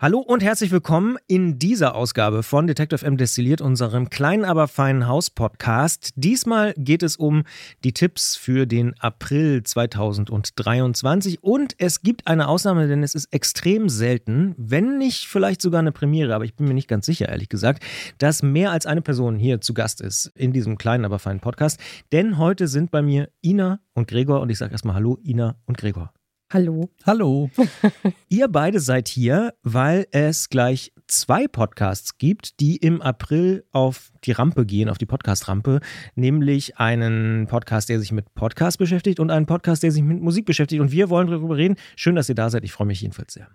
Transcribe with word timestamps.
Hallo 0.00 0.20
und 0.20 0.44
herzlich 0.44 0.70
willkommen 0.70 1.16
in 1.26 1.58
dieser 1.58 1.96
Ausgabe 1.96 2.44
von 2.44 2.68
Detective 2.68 3.04
M 3.04 3.16
Destilliert, 3.16 3.60
unserem 3.60 4.10
kleinen, 4.10 4.44
aber 4.44 4.68
feinen 4.68 5.08
Haus-Podcast. 5.08 6.12
Diesmal 6.14 6.72
geht 6.74 7.02
es 7.02 7.16
um 7.16 7.42
die 7.82 7.92
Tipps 7.92 8.36
für 8.36 8.66
den 8.66 8.94
April 9.00 9.64
2023 9.64 11.42
und 11.42 11.74
es 11.78 12.02
gibt 12.02 12.28
eine 12.28 12.46
Ausnahme, 12.46 12.86
denn 12.86 13.02
es 13.02 13.16
ist 13.16 13.32
extrem 13.32 13.88
selten, 13.88 14.54
wenn 14.56 14.98
nicht 14.98 15.26
vielleicht 15.26 15.60
sogar 15.60 15.80
eine 15.80 15.90
Premiere, 15.90 16.32
aber 16.32 16.44
ich 16.44 16.54
bin 16.54 16.68
mir 16.68 16.74
nicht 16.74 16.86
ganz 16.86 17.04
sicher, 17.04 17.28
ehrlich 17.28 17.48
gesagt, 17.48 17.82
dass 18.18 18.44
mehr 18.44 18.70
als 18.70 18.86
eine 18.86 19.02
Person 19.02 19.36
hier 19.36 19.60
zu 19.60 19.74
Gast 19.74 20.00
ist 20.00 20.26
in 20.36 20.52
diesem 20.52 20.78
kleinen, 20.78 21.06
aber 21.06 21.18
feinen 21.18 21.40
Podcast. 21.40 21.80
Denn 22.12 22.38
heute 22.38 22.68
sind 22.68 22.92
bei 22.92 23.02
mir 23.02 23.30
Ina 23.44 23.80
und 23.94 24.06
Gregor 24.06 24.42
und 24.42 24.50
ich 24.50 24.58
sage 24.58 24.70
erstmal 24.70 24.94
Hallo, 24.94 25.18
Ina 25.24 25.56
und 25.66 25.76
Gregor. 25.76 26.12
Hallo. 26.50 26.88
Hallo. 27.04 27.50
Ihr 28.30 28.48
beide 28.48 28.80
seid 28.80 29.08
hier, 29.08 29.52
weil 29.62 30.06
es 30.12 30.48
gleich 30.48 30.94
zwei 31.06 31.46
Podcasts 31.46 32.16
gibt, 32.16 32.60
die 32.60 32.76
im 32.76 33.02
April 33.02 33.66
auf 33.70 34.12
die 34.24 34.32
Rampe 34.32 34.64
gehen, 34.64 34.88
auf 34.88 34.96
die 34.96 35.04
Podcast-Rampe, 35.04 35.80
nämlich 36.14 36.78
einen 36.78 37.48
Podcast, 37.48 37.90
der 37.90 38.00
sich 38.00 38.12
mit 38.12 38.34
Podcast 38.34 38.78
beschäftigt 38.78 39.20
und 39.20 39.30
einen 39.30 39.44
Podcast, 39.44 39.82
der 39.82 39.92
sich 39.92 40.02
mit 40.02 40.22
Musik 40.22 40.46
beschäftigt. 40.46 40.80
Und 40.80 40.90
wir 40.90 41.10
wollen 41.10 41.26
darüber 41.26 41.58
reden. 41.58 41.76
Schön, 41.96 42.14
dass 42.14 42.30
ihr 42.30 42.34
da 42.34 42.48
seid. 42.48 42.64
Ich 42.64 42.72
freue 42.72 42.86
mich 42.86 43.02
jedenfalls 43.02 43.34
sehr. 43.34 43.48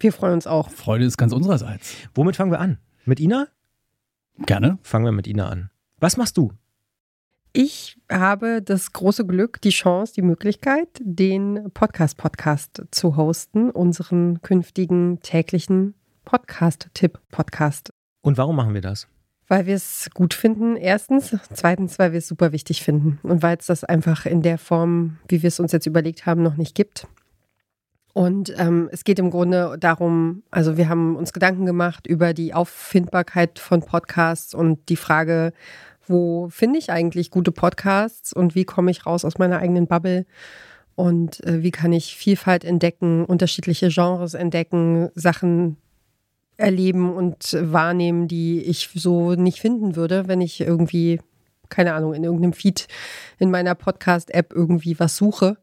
Wir 0.00 0.12
freuen 0.12 0.32
uns 0.32 0.48
auch. 0.48 0.68
Freude 0.68 1.04
ist 1.04 1.18
ganz 1.18 1.32
unsererseits. 1.32 1.94
Womit 2.12 2.34
fangen 2.34 2.50
wir 2.50 2.58
an? 2.58 2.78
Mit 3.04 3.20
Ina? 3.20 3.46
Gerne. 4.46 4.78
Fangen 4.82 5.04
wir 5.04 5.12
mit 5.12 5.28
Ina 5.28 5.48
an. 5.48 5.70
Was 6.00 6.16
machst 6.16 6.36
du? 6.36 6.50
Ich 7.54 7.98
habe 8.10 8.62
das 8.62 8.94
große 8.94 9.26
Glück, 9.26 9.60
die 9.60 9.70
Chance, 9.70 10.14
die 10.14 10.22
Möglichkeit, 10.22 10.88
den 11.00 11.70
Podcast-Podcast 11.74 12.84
zu 12.90 13.16
hosten, 13.16 13.68
unseren 13.68 14.40
künftigen 14.40 15.20
täglichen 15.20 15.92
Podcast-Tipp-Podcast. 16.24 17.92
Und 18.22 18.38
warum 18.38 18.56
machen 18.56 18.72
wir 18.72 18.80
das? 18.80 19.06
Weil 19.48 19.66
wir 19.66 19.74
es 19.74 20.08
gut 20.14 20.32
finden, 20.32 20.76
erstens. 20.76 21.36
Zweitens, 21.52 21.98
weil 21.98 22.12
wir 22.12 22.18
es 22.20 22.28
super 22.28 22.52
wichtig 22.52 22.82
finden. 22.82 23.18
Und 23.22 23.42
weil 23.42 23.58
es 23.58 23.66
das 23.66 23.84
einfach 23.84 24.24
in 24.24 24.40
der 24.40 24.56
Form, 24.56 25.18
wie 25.28 25.42
wir 25.42 25.48
es 25.48 25.60
uns 25.60 25.72
jetzt 25.72 25.86
überlegt 25.86 26.24
haben, 26.24 26.42
noch 26.42 26.56
nicht 26.56 26.74
gibt. 26.74 27.06
Und 28.14 28.54
ähm, 28.58 28.88
es 28.92 29.04
geht 29.04 29.18
im 29.18 29.30
Grunde 29.30 29.76
darum, 29.78 30.42
also 30.50 30.78
wir 30.78 30.88
haben 30.88 31.16
uns 31.16 31.34
Gedanken 31.34 31.66
gemacht 31.66 32.06
über 32.06 32.32
die 32.32 32.54
Auffindbarkeit 32.54 33.58
von 33.58 33.82
Podcasts 33.82 34.54
und 34.54 34.88
die 34.88 34.96
Frage, 34.96 35.52
wo 36.06 36.48
finde 36.50 36.78
ich 36.78 36.90
eigentlich 36.90 37.30
gute 37.30 37.52
Podcasts 37.52 38.32
und 38.32 38.54
wie 38.54 38.64
komme 38.64 38.90
ich 38.90 39.06
raus 39.06 39.24
aus 39.24 39.38
meiner 39.38 39.58
eigenen 39.58 39.86
Bubble 39.86 40.26
und 40.94 41.44
äh, 41.44 41.62
wie 41.62 41.70
kann 41.70 41.92
ich 41.92 42.16
Vielfalt 42.16 42.64
entdecken, 42.64 43.24
unterschiedliche 43.24 43.88
Genres 43.88 44.34
entdecken, 44.34 45.10
Sachen 45.14 45.76
erleben 46.56 47.12
und 47.12 47.56
wahrnehmen, 47.60 48.28
die 48.28 48.60
ich 48.60 48.90
so 48.94 49.34
nicht 49.34 49.60
finden 49.60 49.96
würde, 49.96 50.28
wenn 50.28 50.40
ich 50.40 50.60
irgendwie, 50.60 51.20
keine 51.68 51.94
Ahnung, 51.94 52.14
in 52.14 52.24
irgendeinem 52.24 52.52
Feed 52.52 52.88
in 53.38 53.50
meiner 53.50 53.74
Podcast-App 53.74 54.52
irgendwie 54.52 54.98
was 55.00 55.16
suche. 55.16 55.56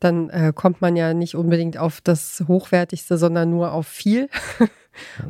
Dann 0.00 0.30
äh, 0.30 0.52
kommt 0.54 0.80
man 0.80 0.96
ja 0.96 1.14
nicht 1.14 1.36
unbedingt 1.36 1.78
auf 1.78 2.00
das 2.00 2.44
Hochwertigste, 2.48 3.18
sondern 3.18 3.50
nur 3.50 3.72
auf 3.72 3.86
viel. 3.86 4.28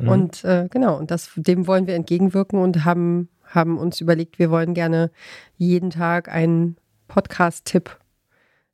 mhm. 0.01 0.09
Und 0.09 0.43
äh, 0.43 0.67
genau, 0.69 0.97
und 0.97 1.11
das, 1.11 1.31
dem 1.35 1.67
wollen 1.67 1.87
wir 1.87 1.95
entgegenwirken 1.95 2.59
und 2.59 2.83
haben 2.83 3.29
haben 3.47 3.77
uns 3.77 4.01
überlegt, 4.01 4.39
wir 4.39 4.51
wollen 4.51 4.73
gerne 4.73 5.11
jeden 5.57 5.89
Tag 5.89 6.29
einen 6.29 6.77
Podcast-Tipp 7.07 7.97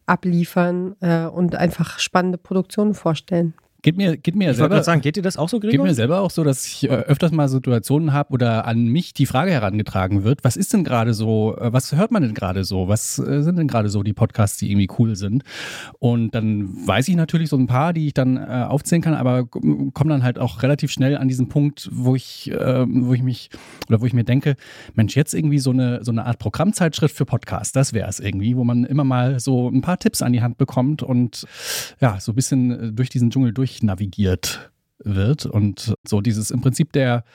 abliefern 0.05 0.95
äh, 1.01 1.25
und 1.25 1.55
einfach 1.55 1.99
spannende 1.99 2.37
Produktionen 2.37 2.93
vorstellen. 2.93 3.53
Geht 3.83 3.97
mir, 3.97 4.15
geht 4.15 4.37
mir 4.37 4.51
ich 4.51 4.55
selber, 4.55 4.81
sagen, 4.81 5.01
geht 5.01 5.17
dir 5.17 5.21
das 5.21 5.35
auch 5.35 5.49
so, 5.49 5.59
Gregor? 5.59 5.71
Geht 5.71 5.81
mir 5.83 5.93
selber 5.93 6.21
auch 6.21 6.31
so, 6.31 6.45
dass 6.45 6.65
ich 6.65 6.85
äh, 6.85 6.87
öfters 6.87 7.33
mal 7.33 7.49
Situationen 7.49 8.13
habe 8.13 8.31
oder 8.31 8.65
an 8.65 8.85
mich 8.85 9.13
die 9.13 9.25
Frage 9.25 9.51
herangetragen 9.51 10.23
wird, 10.23 10.45
was 10.45 10.55
ist 10.55 10.71
denn 10.71 10.85
gerade 10.85 11.13
so, 11.13 11.57
äh, 11.57 11.73
was 11.73 11.93
hört 11.93 12.09
man 12.09 12.23
denn 12.23 12.33
gerade 12.33 12.63
so, 12.63 12.87
was 12.87 13.19
äh, 13.19 13.43
sind 13.43 13.57
denn 13.57 13.67
gerade 13.67 13.89
so 13.89 14.01
die 14.01 14.13
Podcasts, 14.13 14.57
die 14.57 14.71
irgendwie 14.71 14.87
cool 14.97 15.17
sind? 15.17 15.43
Und 15.99 16.33
dann 16.33 16.69
weiß 16.87 17.09
ich 17.09 17.17
natürlich 17.17 17.49
so 17.49 17.57
ein 17.57 17.67
paar, 17.67 17.91
die 17.91 18.07
ich 18.07 18.13
dann 18.13 18.37
äh, 18.37 18.65
aufzählen 18.69 19.01
kann, 19.01 19.15
aber 19.15 19.45
komme 19.47 20.11
dann 20.11 20.23
halt 20.23 20.39
auch 20.39 20.63
relativ 20.63 20.89
schnell 20.89 21.17
an 21.17 21.27
diesen 21.27 21.49
Punkt, 21.49 21.89
wo 21.91 22.15
ich, 22.15 22.51
äh, 22.51 22.85
wo 22.87 23.13
ich 23.13 23.21
mich 23.21 23.49
oder 23.89 23.99
wo 23.99 24.05
ich 24.05 24.13
mir 24.13 24.23
denke, 24.23 24.55
Mensch, 24.95 25.17
jetzt 25.17 25.33
irgendwie 25.33 25.59
so 25.59 25.71
eine, 25.71 26.05
so 26.05 26.11
eine 26.13 26.25
Art 26.25 26.39
Programmzeitschrift 26.39 27.17
für 27.17 27.25
Podcasts, 27.25 27.73
das 27.73 27.91
wäre 27.91 28.07
es 28.07 28.21
irgendwie, 28.21 28.55
wo 28.55 28.63
man 28.63 28.85
immer 28.85 29.03
mal 29.03 29.41
so 29.41 29.67
ein 29.67 29.81
paar 29.81 29.99
Tipps 29.99 30.21
an 30.21 30.31
die 30.31 30.41
Hand 30.41 30.57
bekommt 30.57 31.03
und 31.03 31.45
ja, 31.99 32.17
so 32.21 32.31
ein 32.31 32.35
bisschen 32.35 32.95
durch 32.95 33.09
diesen 33.09 33.29
Dschungel 33.29 33.51
durch 33.51 33.72
durchnavigiert 33.73 34.69
wird 35.05 35.45
und 35.45 35.95
so 36.07 36.21
dieses 36.21 36.49
im 36.49 36.61
Prinzip 36.61 36.93
der, 36.93 37.25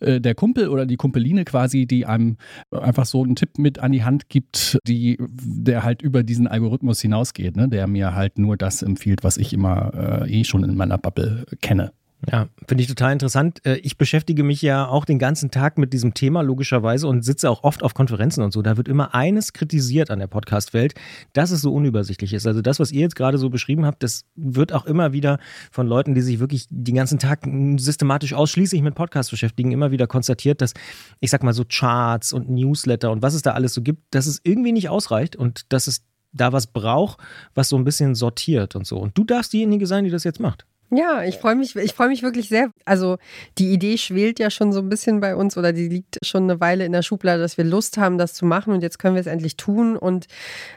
äh, 0.00 0.20
der 0.20 0.34
Kumpel 0.34 0.68
oder 0.68 0.84
die 0.84 0.96
Kumpeline 0.96 1.44
quasi, 1.44 1.86
die 1.86 2.04
einem 2.04 2.36
einfach 2.70 3.06
so 3.06 3.22
einen 3.22 3.34
Tipp 3.34 3.56
mit 3.56 3.78
an 3.78 3.92
die 3.92 4.04
Hand 4.04 4.28
gibt, 4.28 4.78
die, 4.86 5.16
der 5.20 5.84
halt 5.84 6.02
über 6.02 6.22
diesen 6.22 6.46
Algorithmus 6.46 7.00
hinausgeht, 7.00 7.56
ne? 7.56 7.68
der 7.68 7.86
mir 7.86 8.14
halt 8.14 8.38
nur 8.38 8.58
das 8.58 8.82
empfiehlt, 8.82 9.24
was 9.24 9.38
ich 9.38 9.54
immer 9.54 10.24
äh, 10.26 10.40
eh 10.40 10.44
schon 10.44 10.64
in 10.64 10.76
meiner 10.76 10.98
Bubble 10.98 11.46
kenne. 11.62 11.92
Ja, 12.30 12.48
finde 12.66 12.82
ich 12.82 12.88
total 12.88 13.12
interessant. 13.12 13.64
Äh, 13.66 13.76
ich 13.76 13.98
beschäftige 13.98 14.44
mich 14.44 14.62
ja 14.62 14.86
auch 14.86 15.04
den 15.04 15.18
ganzen 15.18 15.50
Tag 15.50 15.78
mit 15.78 15.92
diesem 15.92 16.14
Thema 16.14 16.42
logischerweise 16.42 17.06
und 17.06 17.22
sitze 17.22 17.50
auch 17.50 17.64
oft 17.64 17.82
auf 17.82 17.94
Konferenzen 17.94 18.42
und 18.42 18.52
so. 18.52 18.62
Da 18.62 18.76
wird 18.76 18.88
immer 18.88 19.14
eines 19.14 19.52
kritisiert 19.52 20.10
an 20.10 20.18
der 20.18 20.26
Podcast-Welt, 20.26 20.94
dass 21.32 21.50
es 21.50 21.60
so 21.60 21.74
unübersichtlich 21.74 22.32
ist. 22.32 22.46
Also 22.46 22.62
das, 22.62 22.80
was 22.80 22.92
ihr 22.92 23.00
jetzt 23.00 23.16
gerade 23.16 23.38
so 23.38 23.50
beschrieben 23.50 23.84
habt, 23.84 24.02
das 24.02 24.24
wird 24.36 24.72
auch 24.72 24.86
immer 24.86 25.12
wieder 25.12 25.38
von 25.70 25.86
Leuten, 25.86 26.14
die 26.14 26.22
sich 26.22 26.38
wirklich 26.38 26.66
den 26.70 26.94
ganzen 26.94 27.18
Tag 27.18 27.46
systematisch 27.76 28.32
ausschließlich 28.32 28.82
mit 28.82 28.94
Podcasts 28.94 29.30
beschäftigen, 29.30 29.72
immer 29.72 29.90
wieder 29.90 30.06
konstatiert, 30.06 30.62
dass 30.62 30.72
ich 31.20 31.30
sag 31.30 31.42
mal 31.42 31.52
so 31.52 31.64
Charts 31.68 32.32
und 32.32 32.48
Newsletter 32.48 33.10
und 33.10 33.22
was 33.22 33.34
es 33.34 33.42
da 33.42 33.52
alles 33.52 33.74
so 33.74 33.82
gibt, 33.82 34.02
dass 34.14 34.26
es 34.26 34.40
irgendwie 34.44 34.72
nicht 34.72 34.88
ausreicht 34.88 35.36
und 35.36 35.72
dass 35.72 35.86
es 35.86 36.04
da 36.32 36.52
was 36.52 36.66
braucht, 36.66 37.18
was 37.54 37.68
so 37.68 37.76
ein 37.76 37.84
bisschen 37.84 38.14
sortiert 38.14 38.76
und 38.76 38.86
so. 38.86 38.98
Und 38.98 39.16
du 39.16 39.24
darfst 39.24 39.52
diejenige 39.52 39.86
sein, 39.86 40.04
die 40.04 40.10
das 40.10 40.24
jetzt 40.24 40.40
macht. 40.40 40.66
Ja, 40.96 41.24
ich 41.24 41.38
freue 41.38 41.56
mich, 41.56 41.74
ich 41.74 41.92
freue 41.92 42.08
mich 42.08 42.22
wirklich 42.22 42.48
sehr. 42.48 42.70
Also 42.84 43.18
die 43.58 43.72
Idee 43.72 43.98
schwelt 43.98 44.38
ja 44.38 44.50
schon 44.50 44.72
so 44.72 44.80
ein 44.80 44.88
bisschen 44.88 45.20
bei 45.20 45.34
uns 45.34 45.56
oder 45.56 45.72
die 45.72 45.88
liegt 45.88 46.24
schon 46.24 46.44
eine 46.44 46.60
Weile 46.60 46.84
in 46.84 46.92
der 46.92 47.02
Schublade, 47.02 47.42
dass 47.42 47.58
wir 47.58 47.64
Lust 47.64 47.98
haben, 47.98 48.16
das 48.16 48.34
zu 48.34 48.46
machen 48.46 48.72
und 48.72 48.82
jetzt 48.82 48.98
können 48.98 49.14
wir 49.16 49.20
es 49.20 49.26
endlich 49.26 49.56
tun. 49.56 49.96
Und 49.96 50.26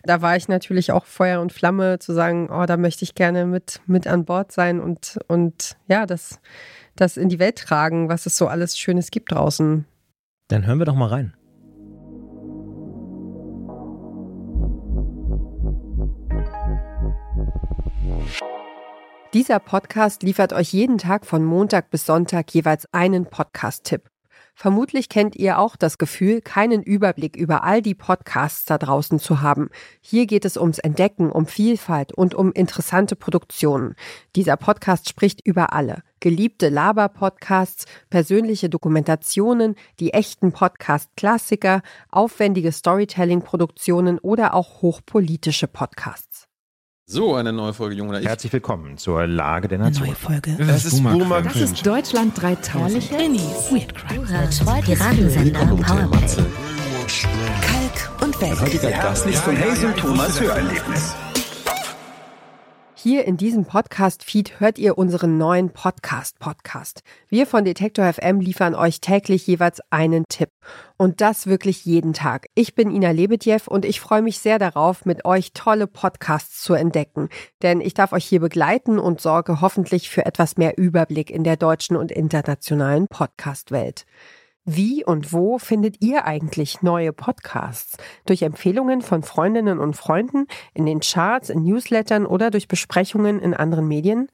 da 0.04 0.22
war 0.22 0.36
ich 0.36 0.48
natürlich 0.48 0.92
auch 0.92 1.06
Feuer 1.06 1.40
und 1.40 1.54
Flamme 1.54 2.00
zu 2.00 2.14
sagen, 2.14 2.50
oh, 2.52 2.66
da 2.66 2.78
möchte 2.78 3.04
ich 3.04 3.14
gerne 3.14 3.46
mit, 3.46 3.82
mit 3.86 4.08
an 4.08 4.26
Bord 4.26 4.52
sein 4.52 4.80
und, 4.80 5.20
und 5.28 5.76
ja, 5.88 6.06
das, 6.06 6.40
das 6.96 7.18
in 7.18 7.30
die 7.30 7.40
Welt 7.40 7.58
tragen, 7.58 8.10
was 8.10 8.26
es 8.26 8.38
so 8.38 8.48
alles 8.48 8.78
Schönes 8.78 9.12
gibt 9.12 9.32
draußen. 9.32 9.86
Dann 10.48 10.66
hören 10.66 10.80
wir 10.80 10.86
doch 10.86 10.96
mal 10.96 11.10
rein. 11.10 11.34
Dieser 19.34 19.60
Podcast 19.60 20.24
liefert 20.24 20.54
euch 20.54 20.72
jeden 20.72 20.98
Tag 20.98 21.26
von 21.26 21.44
Montag 21.44 21.90
bis 21.90 22.06
Sonntag 22.06 22.54
jeweils 22.54 22.92
einen 22.94 23.26
Podcast-Tipp. 23.26 24.10
Vermutlich 24.56 25.10
kennt 25.10 25.36
ihr 25.36 25.60
auch 25.60 25.76
das 25.76 25.98
Gefühl, 25.98 26.42
keinen 26.42 26.82
Überblick 26.82 27.36
über 27.36 27.64
all 27.66 27.82
die 27.82 27.94
Podcasts 27.94 28.64
da 28.64 28.78
draußen 28.78 29.20
zu 29.20 29.42
haben. 29.42 29.70
Hier 30.00 30.28
geht 30.28 30.46
es 30.46 30.56
ums 30.56 30.80
Entdecken, 30.80 31.30
um 31.30 31.46
Vielfalt 31.46 32.14
und 32.14 32.36
um 32.36 32.54
interessante 32.54 33.18
Produktionen. 33.18 33.96
Dieser 34.38 34.56
Podcast 34.56 35.10
spricht 35.10 35.46
über 35.46 35.74
alle. 35.74 36.04
Geliebte 36.22 36.70
Laber-Podcasts, 36.70 37.86
persönliche 38.10 38.70
Dokumentationen, 38.70 39.76
die 40.00 40.14
echten 40.14 40.54
Podcast-Klassiker, 40.54 41.82
aufwendige 42.10 42.72
Storytelling-Produktionen 42.72 44.20
oder 44.20 44.54
auch 44.54 44.82
hochpolitische 44.82 45.68
Podcasts. 45.68 46.47
So, 47.10 47.36
eine 47.36 47.54
neue 47.54 47.74
Folge 47.74 47.96
Jung 47.96 48.10
oder 48.10 48.20
Ich. 48.20 48.28
Herzlich 48.28 48.52
willkommen 48.52 48.98
zur 48.98 49.26
Lage 49.28 49.70
der 49.70 49.78
Nation. 49.78 50.08
Neue 50.08 50.16
Folge. 50.18 50.58
Das 50.60 50.84
ist 50.84 51.02
Boomer 51.02 51.42
Das 51.42 51.56
ist 51.56 51.88
Deutschland 51.88 52.34
3000. 52.42 53.12
Minis. 53.14 53.72
Weird 53.72 53.96
Crime. 53.96 54.26
Piratensender 54.82 55.66
Powerplay. 55.68 56.44
Kalk 57.62 58.22
und 58.22 58.42
Welt. 58.42 58.60
Heutiger 58.60 58.92
Gast 58.92 59.26
ist 59.26 59.40
von 59.40 59.58
Hazel 59.58 59.94
Thomas 59.94 60.38
Hörerlebnis. 60.38 61.16
Hier 63.00 63.26
in 63.26 63.38
diesem 63.38 63.66
Podcast-Feed 63.66 64.60
hört 64.60 64.80
ihr 64.80 64.98
unseren 64.98 65.38
neuen 65.38 65.70
Podcast-Podcast. 65.70 67.04
Wir 67.30 67.46
von 67.46 67.64
Detektor 67.64 68.12
FM 68.12 68.40
liefern 68.40 68.74
euch 68.74 69.02
täglich 69.02 69.46
jeweils 69.46 69.82
einen 69.92 70.24
Tipp. 70.30 70.50
Und 70.98 71.22
das 71.22 71.46
wirklich 71.46 71.86
jeden 71.86 72.14
Tag. 72.14 72.48
Ich 72.56 72.74
bin 72.74 72.90
Ina 72.90 73.12
Lebedjew 73.12 73.60
und 73.68 73.86
ich 73.86 74.00
freue 74.00 74.24
mich 74.24 74.40
sehr 74.40 74.58
darauf, 74.58 75.06
mit 75.06 75.26
euch 75.26 75.54
tolle 75.54 75.86
Podcasts 75.86 76.64
zu 76.64 76.74
entdecken. 76.74 77.30
Denn 77.62 77.82
ich 77.82 77.94
darf 77.94 78.14
euch 78.14 78.26
hier 78.26 78.40
begleiten 78.40 78.98
und 78.98 79.22
sorge 79.22 79.62
hoffentlich 79.62 80.10
für 80.10 80.26
etwas 80.26 80.58
mehr 80.58 80.80
Überblick 80.80 81.30
in 81.30 81.44
der 81.44 81.56
deutschen 81.56 81.98
und 81.98 82.12
internationalen 82.12 83.06
Podcast-Welt. 83.10 84.08
Wie 84.70 85.06
und 85.06 85.32
wo 85.32 85.60
findet 85.60 86.04
ihr 86.04 86.26
eigentlich 86.26 86.82
neue 86.82 87.14
Podcasts? 87.14 87.96
Durch 88.26 88.42
Empfehlungen 88.42 89.02
von 89.02 89.24
Freundinnen 89.24 89.80
und 89.80 89.96
Freunden, 89.96 90.46
in 90.74 90.86
den 90.86 91.00
Charts, 91.00 91.50
in 91.50 91.64
Newslettern 91.64 92.26
oder 92.26 92.52
durch 92.52 92.68
Besprechungen 92.68 93.40
in 93.40 93.54
anderen 93.54 93.88
Medien? 93.88 94.28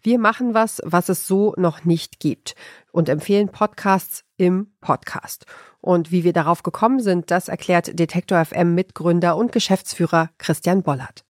Wir 0.00 0.20
machen 0.20 0.54
was, 0.54 0.80
was 0.84 1.08
es 1.08 1.26
so 1.26 1.54
noch 1.56 1.84
nicht 1.84 2.20
gibt 2.20 2.54
und 2.92 3.08
empfehlen 3.08 3.48
Podcasts 3.48 4.22
im 4.36 4.72
Podcast. 4.80 5.46
Und 5.80 6.12
wie 6.12 6.22
wir 6.22 6.32
darauf 6.32 6.62
gekommen 6.62 7.00
sind, 7.00 7.32
das 7.32 7.48
erklärt 7.48 7.98
Detektor 7.98 8.44
FM 8.44 8.76
Mitgründer 8.76 9.36
und 9.36 9.50
Geschäftsführer 9.50 10.30
Christian 10.38 10.84
Bollert. 10.84 11.24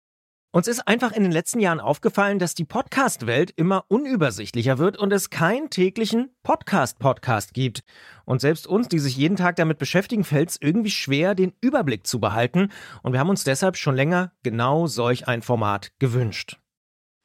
Uns 0.52 0.67
ist 0.67 0.88
einfach 0.88 1.12
in 1.12 1.23
den 1.23 1.31
letzten 1.31 1.61
Jahren 1.61 1.79
aufgefallen, 1.79 2.41
dass 2.41 2.55
die 2.55 2.64
Podcast-Welt 2.64 3.52
immer 3.55 3.85
unübersichtlicher 3.87 4.79
wird 4.79 4.99
und 4.99 5.12
es 5.12 5.31
keinen 5.31 5.70
täglichen 5.70 6.31
Podcast-Podcast 6.43 7.55
gibt. 7.55 7.85
Und 8.25 8.41
selbst 8.41 8.67
uns, 8.67 8.88
die 8.88 8.99
sich 8.99 9.17
jeden 9.17 9.37
Tag 9.37 9.55
damit 9.55 9.79
beschäftigen, 9.79 10.25
fällt 10.25 10.50
es 10.50 10.58
irgendwie 10.61 10.91
schwer, 10.91 11.37
den 11.37 11.52
Überblick 11.61 12.05
zu 12.05 12.19
behalten. 12.19 12.73
Und 13.05 13.12
wir 13.12 13.20
haben 13.20 13.29
uns 13.29 13.44
deshalb 13.44 13.76
schon 13.76 13.94
länger 13.94 14.32
genau 14.43 14.88
solch 14.88 15.29
ein 15.29 15.43
Format 15.43 15.93
gewünscht. 16.00 16.58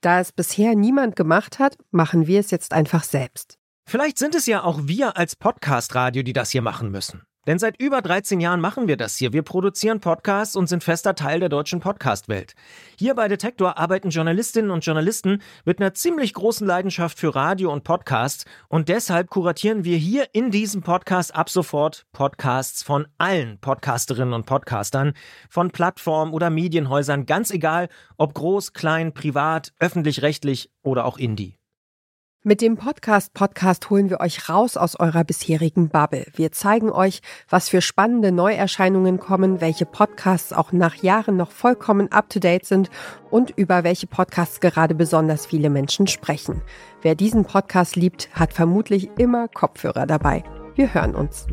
Da 0.01 0.19
es 0.19 0.31
bisher 0.31 0.75
niemand 0.75 1.15
gemacht 1.15 1.57
hat, 1.57 1.79
machen 1.89 2.27
wir 2.27 2.39
es 2.39 2.51
jetzt 2.51 2.73
einfach 2.73 3.03
selbst. 3.03 3.57
Vielleicht 3.89 4.19
sind 4.19 4.35
es 4.35 4.45
ja 4.45 4.63
auch 4.63 4.81
wir 4.83 5.17
als 5.17 5.35
Podcast-Radio, 5.35 6.21
die 6.21 6.33
das 6.33 6.51
hier 6.51 6.61
machen 6.61 6.91
müssen. 6.91 7.23
Denn 7.47 7.59
seit 7.59 7.79
über 7.79 8.01
13 8.01 8.39
Jahren 8.39 8.59
machen 8.59 8.87
wir 8.87 8.97
das 8.97 9.17
hier. 9.17 9.33
Wir 9.33 9.43
produzieren 9.43 9.99
Podcasts 9.99 10.55
und 10.55 10.67
sind 10.67 10.83
fester 10.83 11.15
Teil 11.15 11.39
der 11.39 11.49
deutschen 11.49 11.79
Podcast-Welt. 11.79 12.55
Hier 12.97 13.13
bei 13.15 13.27
Detektor 13.27 13.77
arbeiten 13.77 14.09
Journalistinnen 14.09 14.71
und 14.71 14.85
Journalisten 14.85 15.41
mit 15.63 15.79
einer 15.79 15.93
ziemlich 15.93 16.33
großen 16.33 16.65
Leidenschaft 16.65 17.19
für 17.19 17.35
Radio 17.35 17.71
und 17.71 17.83
Podcasts 17.83 18.45
und 18.67 18.89
deshalb 18.89 19.29
kuratieren 19.29 19.83
wir 19.83 19.97
hier 19.97 20.27
in 20.33 20.51
diesem 20.51 20.81
Podcast 20.81 21.35
ab 21.35 21.49
sofort 21.49 22.05
Podcasts 22.11 22.83
von 22.83 23.07
allen 23.17 23.59
Podcasterinnen 23.59 24.33
und 24.33 24.45
Podcastern, 24.45 25.13
von 25.49 25.71
Plattformen 25.71 26.33
oder 26.33 26.49
Medienhäusern, 26.49 27.25
ganz 27.25 27.51
egal, 27.51 27.89
ob 28.17 28.33
groß, 28.33 28.73
klein, 28.73 29.13
privat, 29.13 29.73
öffentlich-rechtlich 29.79 30.71
oder 30.81 31.05
auch 31.05 31.17
Indie. 31.17 31.57
Mit 32.47 32.61
dem 32.61 32.77
Podcast 32.77 33.33
Podcast 33.33 33.89
holen 33.89 34.11
wir 34.11 34.19
euch 34.19 34.49
raus 34.49 34.77
aus 34.77 34.99
eurer 34.99 35.23
bisherigen 35.23 35.89
Bubble. 35.89 36.27
Wir 36.35 36.51
zeigen 36.51 36.91
euch, 36.91 37.21
was 37.49 37.69
für 37.69 37.81
spannende 37.81 38.31
Neuerscheinungen 38.31 39.17
kommen, 39.19 39.61
welche 39.61 39.87
Podcasts 39.87 40.53
auch 40.53 40.71
nach 40.71 40.93
Jahren 40.97 41.37
noch 41.37 41.49
vollkommen 41.49 42.11
up-to-date 42.11 42.63
sind 42.63 42.91
und 43.31 43.49
über 43.57 43.83
welche 43.83 44.05
Podcasts 44.05 44.59
gerade 44.59 44.93
besonders 44.93 45.47
viele 45.47 45.71
Menschen 45.71 46.05
sprechen. 46.05 46.61
Wer 47.01 47.15
diesen 47.15 47.45
Podcast 47.45 47.95
liebt, 47.95 48.29
hat 48.33 48.53
vermutlich 48.53 49.09
immer 49.17 49.47
Kopfhörer 49.47 50.05
dabei. 50.05 50.43
Wir 50.75 50.93
hören 50.93 51.15
uns. 51.15 51.47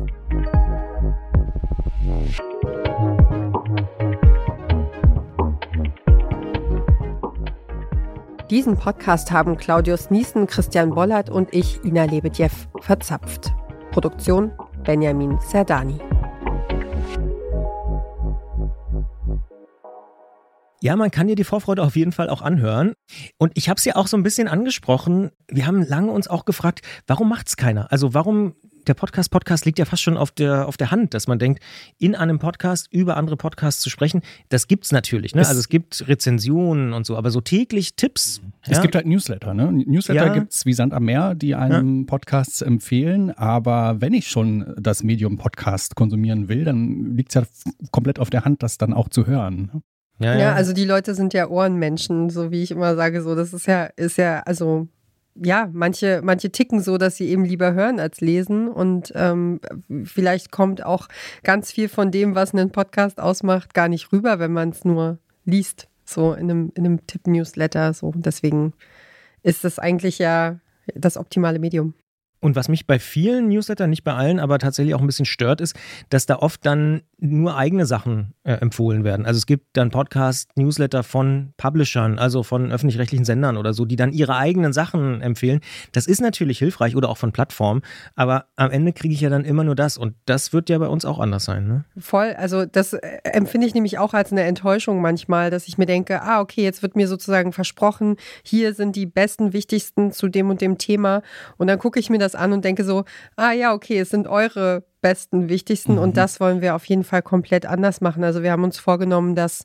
Diesen 8.53 8.77
Podcast 8.77 9.31
haben 9.31 9.57
Claudius 9.57 10.11
Niesen, 10.11 10.45
Christian 10.45 10.91
Bollert 10.91 11.27
und 11.27 11.51
ich, 11.55 11.83
Ina 11.83 12.03
Lebedjew, 12.03 12.51
verzapft. 12.81 13.51
Produktion 13.89 14.51
Benjamin 14.83 15.39
Serdani. 15.39 15.99
Ja, 20.81 20.95
man 20.95 21.09
kann 21.09 21.25
dir 21.25 21.35
die 21.35 21.43
Vorfreude 21.43 21.81
auf 21.81 21.95
jeden 21.95 22.11
Fall 22.11 22.29
auch 22.29 22.43
anhören. 22.43 22.93
Und 23.39 23.53
ich 23.55 23.69
habe 23.69 23.79
es 23.79 23.85
ja 23.85 23.95
auch 23.95 24.05
so 24.05 24.17
ein 24.17 24.21
bisschen 24.21 24.47
angesprochen. 24.47 25.31
Wir 25.47 25.65
haben 25.65 25.81
lange 25.81 26.11
uns 26.11 26.27
auch 26.27 26.45
gefragt, 26.45 26.81
warum 27.07 27.29
macht 27.29 27.47
es 27.47 27.57
keiner? 27.57 27.91
Also 27.91 28.13
warum 28.13 28.53
der 28.87 28.93
Podcast, 28.93 29.31
Podcast 29.31 29.65
liegt 29.65 29.79
ja 29.79 29.85
fast 29.85 30.01
schon 30.01 30.17
auf 30.17 30.31
der, 30.31 30.67
auf 30.67 30.77
der 30.77 30.91
Hand, 30.91 31.13
dass 31.13 31.27
man 31.27 31.39
denkt, 31.39 31.63
in 31.99 32.15
einem 32.15 32.39
Podcast 32.39 32.87
über 32.91 33.17
andere 33.17 33.37
Podcasts 33.37 33.81
zu 33.81 33.89
sprechen, 33.89 34.21
das 34.49 34.67
gibt 34.67 34.85
es 34.85 34.91
natürlich. 34.91 35.35
Ne? 35.35 35.41
also 35.47 35.59
es 35.59 35.69
gibt 35.69 36.07
Rezensionen 36.07 36.93
und 36.93 37.05
so, 37.05 37.17
aber 37.17 37.31
so 37.31 37.41
täglich 37.41 37.95
Tipps. 37.95 38.41
Es 38.61 38.77
ja? 38.77 38.81
gibt 38.81 38.95
halt 38.95 39.05
Newsletter. 39.05 39.53
Ne? 39.53 39.71
Newsletter 39.71 40.27
ja. 40.27 40.33
gibt 40.33 40.53
es 40.53 40.65
wie 40.65 40.73
Sand 40.73 40.93
am 40.93 41.05
Meer, 41.05 41.35
die 41.35 41.55
einem 41.55 42.01
ja. 42.01 42.05
Podcasts 42.07 42.61
empfehlen. 42.61 43.31
Aber 43.31 44.01
wenn 44.01 44.13
ich 44.13 44.27
schon 44.27 44.73
das 44.77 45.03
Medium 45.03 45.37
Podcast 45.37 45.95
konsumieren 45.95 46.47
will, 46.49 46.63
dann 46.63 47.15
liegt 47.15 47.35
es 47.35 47.35
ja 47.35 47.71
komplett 47.91 48.19
auf 48.19 48.29
der 48.29 48.45
Hand, 48.45 48.63
das 48.63 48.77
dann 48.77 48.93
auch 48.93 49.09
zu 49.09 49.27
hören. 49.27 49.71
Ne? 49.73 49.81
Ja, 50.19 50.37
ja, 50.37 50.53
also 50.53 50.73
die 50.73 50.85
Leute 50.85 51.15
sind 51.15 51.33
ja 51.33 51.47
Ohrenmenschen, 51.47 52.29
so 52.29 52.51
wie 52.51 52.63
ich 52.63 52.71
immer 52.71 52.95
sage, 52.95 53.21
so 53.21 53.35
das 53.35 53.53
ist 53.53 53.65
ja, 53.65 53.85
ist 53.85 54.17
ja, 54.17 54.41
also 54.41 54.87
ja, 55.35 55.69
manche, 55.71 56.21
manche 56.23 56.51
ticken 56.51 56.79
so, 56.79 56.97
dass 56.97 57.15
sie 57.15 57.29
eben 57.29 57.45
lieber 57.45 57.73
hören 57.73 57.99
als 57.99 58.21
lesen. 58.21 58.67
Und 58.67 59.11
ähm, 59.15 59.59
vielleicht 60.03 60.51
kommt 60.51 60.85
auch 60.85 61.07
ganz 61.43 61.71
viel 61.71 61.89
von 61.89 62.11
dem, 62.11 62.35
was 62.35 62.53
einen 62.53 62.71
Podcast 62.71 63.19
ausmacht, 63.19 63.73
gar 63.73 63.87
nicht 63.87 64.11
rüber, 64.11 64.39
wenn 64.39 64.53
man 64.53 64.69
es 64.69 64.85
nur 64.85 65.17
liest, 65.45 65.87
so 66.05 66.33
in 66.33 66.49
einem, 66.49 66.71
in 66.75 66.85
einem 66.85 67.07
Tipp-Newsletter. 67.07 67.93
So. 67.93 68.11
Deswegen 68.15 68.73
ist 69.41 69.63
das 69.63 69.79
eigentlich 69.79 70.19
ja 70.19 70.59
das 70.95 71.17
optimale 71.17 71.59
Medium. 71.59 71.93
Und 72.39 72.57
was 72.57 72.67
mich 72.67 72.85
bei 72.85 72.99
vielen 72.99 73.47
Newslettern, 73.47 73.89
nicht 73.89 74.03
bei 74.03 74.13
allen, 74.13 74.39
aber 74.39 74.59
tatsächlich 74.59 74.93
auch 74.95 74.99
ein 74.99 75.07
bisschen 75.07 75.25
stört, 75.25 75.61
ist, 75.61 75.77
dass 76.09 76.25
da 76.25 76.35
oft 76.35 76.65
dann 76.65 77.01
nur 77.23 77.55
eigene 77.55 77.85
Sachen 77.85 78.33
äh, 78.43 78.53
empfohlen 78.53 79.03
werden. 79.03 79.25
Also 79.25 79.37
es 79.37 79.45
gibt 79.45 79.77
dann 79.77 79.89
Podcast, 79.89 80.49
Newsletter 80.57 81.03
von 81.03 81.53
Publishern, 81.55 82.19
also 82.19 82.43
von 82.43 82.71
öffentlich-rechtlichen 82.71 83.23
Sendern 83.23 83.55
oder 83.55 83.73
so, 83.73 83.85
die 83.85 83.95
dann 83.95 84.11
ihre 84.11 84.35
eigenen 84.35 84.73
Sachen 84.73 85.21
empfehlen. 85.21 85.61
Das 85.93 86.05
ist 86.05 86.21
natürlich 86.21 86.59
hilfreich 86.59 86.95
oder 86.95 87.09
auch 87.09 87.17
von 87.17 87.31
Plattformen, 87.31 87.81
aber 88.15 88.47
am 88.57 88.71
Ende 88.71 88.91
kriege 88.91 89.13
ich 89.13 89.21
ja 89.21 89.29
dann 89.29 89.45
immer 89.45 89.63
nur 89.63 89.75
das 89.75 89.97
und 89.97 90.15
das 90.25 90.51
wird 90.51 90.69
ja 90.69 90.77
bei 90.77 90.87
uns 90.87 91.05
auch 91.05 91.19
anders 91.19 91.45
sein. 91.45 91.67
Ne? 91.67 91.85
Voll, 91.97 92.33
also 92.37 92.65
das 92.65 92.91
äh, 92.91 93.19
empfinde 93.23 93.67
ich 93.67 93.73
nämlich 93.73 93.99
auch 93.99 94.13
als 94.13 94.33
eine 94.33 94.43
Enttäuschung 94.43 95.01
manchmal, 95.01 95.49
dass 95.49 95.67
ich 95.67 95.77
mir 95.77 95.85
denke, 95.85 96.21
ah 96.21 96.41
okay, 96.41 96.63
jetzt 96.63 96.83
wird 96.83 96.97
mir 96.97 97.07
sozusagen 97.07 97.53
versprochen, 97.53 98.17
hier 98.43 98.73
sind 98.73 98.97
die 98.97 99.05
besten, 99.05 99.53
wichtigsten 99.53 100.11
zu 100.11 100.27
dem 100.27 100.49
und 100.49 100.59
dem 100.59 100.77
Thema 100.77 101.21
und 101.57 101.67
dann 101.67 101.79
gucke 101.79 102.01
ich 102.01 102.09
mir 102.09 102.19
das 102.19 102.33
das 102.33 102.35
an 102.35 102.53
und 102.53 102.65
denke 102.65 102.83
so, 102.83 103.05
ah 103.35 103.51
ja, 103.51 103.73
okay, 103.73 103.99
es 103.99 104.09
sind 104.09 104.27
eure 104.27 104.83
besten, 105.03 105.49
wichtigsten 105.49 105.93
mhm. 105.93 105.99
und 105.99 106.17
das 106.17 106.39
wollen 106.39 106.61
wir 106.61 106.73
auf 106.73 106.85
jeden 106.85 107.03
Fall 107.03 107.21
komplett 107.21 107.67
anders 107.67 108.01
machen. 108.01 108.23
Also 108.23 108.41
wir 108.41 108.51
haben 108.51 108.63
uns 108.63 108.79
vorgenommen, 108.79 109.35
dass 109.35 109.63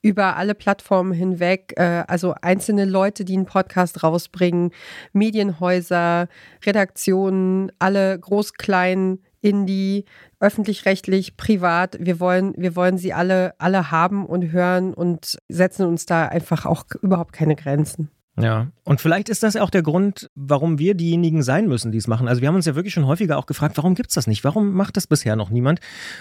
über 0.00 0.36
alle 0.36 0.54
Plattformen 0.54 1.12
hinweg, 1.12 1.74
äh, 1.76 2.04
also 2.06 2.34
einzelne 2.40 2.86
Leute, 2.86 3.26
die 3.26 3.34
einen 3.34 3.44
Podcast 3.44 4.02
rausbringen, 4.02 4.70
Medienhäuser, 5.12 6.28
Redaktionen, 6.64 7.70
alle 7.78 8.18
groß, 8.18 8.54
klein, 8.54 9.18
Indie, 9.40 10.04
öffentlich-rechtlich, 10.40 11.36
privat. 11.36 11.96
Wir 12.00 12.20
wollen, 12.20 12.54
wir 12.56 12.74
wollen 12.74 12.98
sie 12.98 13.12
alle, 13.12 13.54
alle 13.58 13.90
haben 13.90 14.26
und 14.26 14.52
hören 14.52 14.94
und 14.94 15.38
setzen 15.48 15.86
uns 15.86 16.06
da 16.06 16.26
einfach 16.26 16.66
auch 16.66 16.84
überhaupt 17.02 17.32
keine 17.32 17.56
Grenzen. 17.56 18.10
Ja, 18.40 18.68
und 18.84 19.00
vielleicht 19.00 19.28
ist 19.28 19.42
das 19.42 19.56
auch 19.56 19.70
der 19.70 19.82
Grund, 19.82 20.30
warum 20.34 20.78
wir 20.78 20.94
diejenigen 20.94 21.42
sein 21.42 21.68
müssen, 21.68 21.92
die 21.92 21.98
es 21.98 22.06
machen. 22.06 22.28
Also 22.28 22.40
wir 22.40 22.48
haben 22.48 22.56
uns 22.56 22.66
ja 22.66 22.74
wirklich 22.74 22.94
schon 22.94 23.06
häufiger 23.06 23.38
auch 23.38 23.46
gefragt, 23.46 23.76
warum 23.76 23.94
gibt 23.94 24.10
es 24.10 24.14
das 24.14 24.26
nicht? 24.26 24.44
Warum 24.44 24.72
macht 24.74 24.96
das 24.96 25.06
bisher 25.06 25.36
noch 25.36 25.50
niemand? 25.50 25.80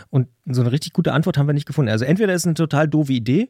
Und 0.10 0.28
so 0.46 0.62
eine 0.62 0.72
richtig 0.72 0.94
gute 0.94 1.14
Antwort 1.14 1.38
haben 1.38 1.48
wir 1.48 1.54
nicht 1.54 1.68
gefunden. 1.68 1.92
Also 1.92 2.06
entweder 2.06 2.34
ist 2.34 2.42
es 2.42 2.48
eine 2.48 2.56
total 2.56 2.88
doofe 2.88 3.14
Idee, 3.14 3.50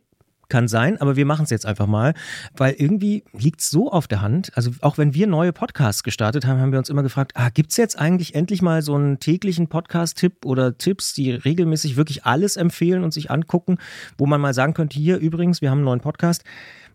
kann 0.50 0.68
sein, 0.68 1.00
aber 1.02 1.16
wir 1.16 1.26
machen 1.26 1.44
es 1.44 1.50
jetzt 1.50 1.66
einfach 1.66 1.88
mal, 1.88 2.14
weil 2.56 2.74
irgendwie 2.78 3.24
liegt 3.34 3.62
es 3.62 3.70
so 3.70 3.92
auf 3.92 4.08
der 4.08 4.22
Hand. 4.22 4.52
Also 4.56 4.72
auch 4.82 4.98
wenn 4.98 5.14
wir 5.14 5.28
neue 5.28 5.54
Podcasts 5.54 6.04
gestartet 6.04 6.46
haben, 6.46 6.60
haben 6.60 6.72
wir 6.72 6.80
uns 6.80 6.90
immer 6.90 7.04
gefragt, 7.04 7.34
ah, 7.36 7.50
gibt 7.50 7.72
es 7.72 7.78
jetzt 7.78 7.98
eigentlich 8.00 8.36
endlich 8.36 8.62
mal 8.62 8.82
so 8.82 8.96
einen 8.96 9.20
täglichen 9.20 9.68
Podcast-Tipp 9.68 10.46
oder 10.46 10.78
Tipps, 10.78 11.14
die 11.14 11.32
regelmäßig 11.32 11.98
wirklich 11.98 12.26
alles 12.26 12.56
empfehlen 12.56 13.04
und 13.04 13.14
sich 13.14 13.30
angucken, 13.30 13.78
wo 14.18 14.26
man 14.26 14.42
mal 14.42 14.54
sagen 14.54 14.74
könnte, 14.74 14.98
hier 14.98 15.18
übrigens, 15.18 15.62
wir 15.62 15.70
haben 15.70 15.80
einen 15.80 15.86
neuen 15.86 16.02
Podcast. 16.02 16.44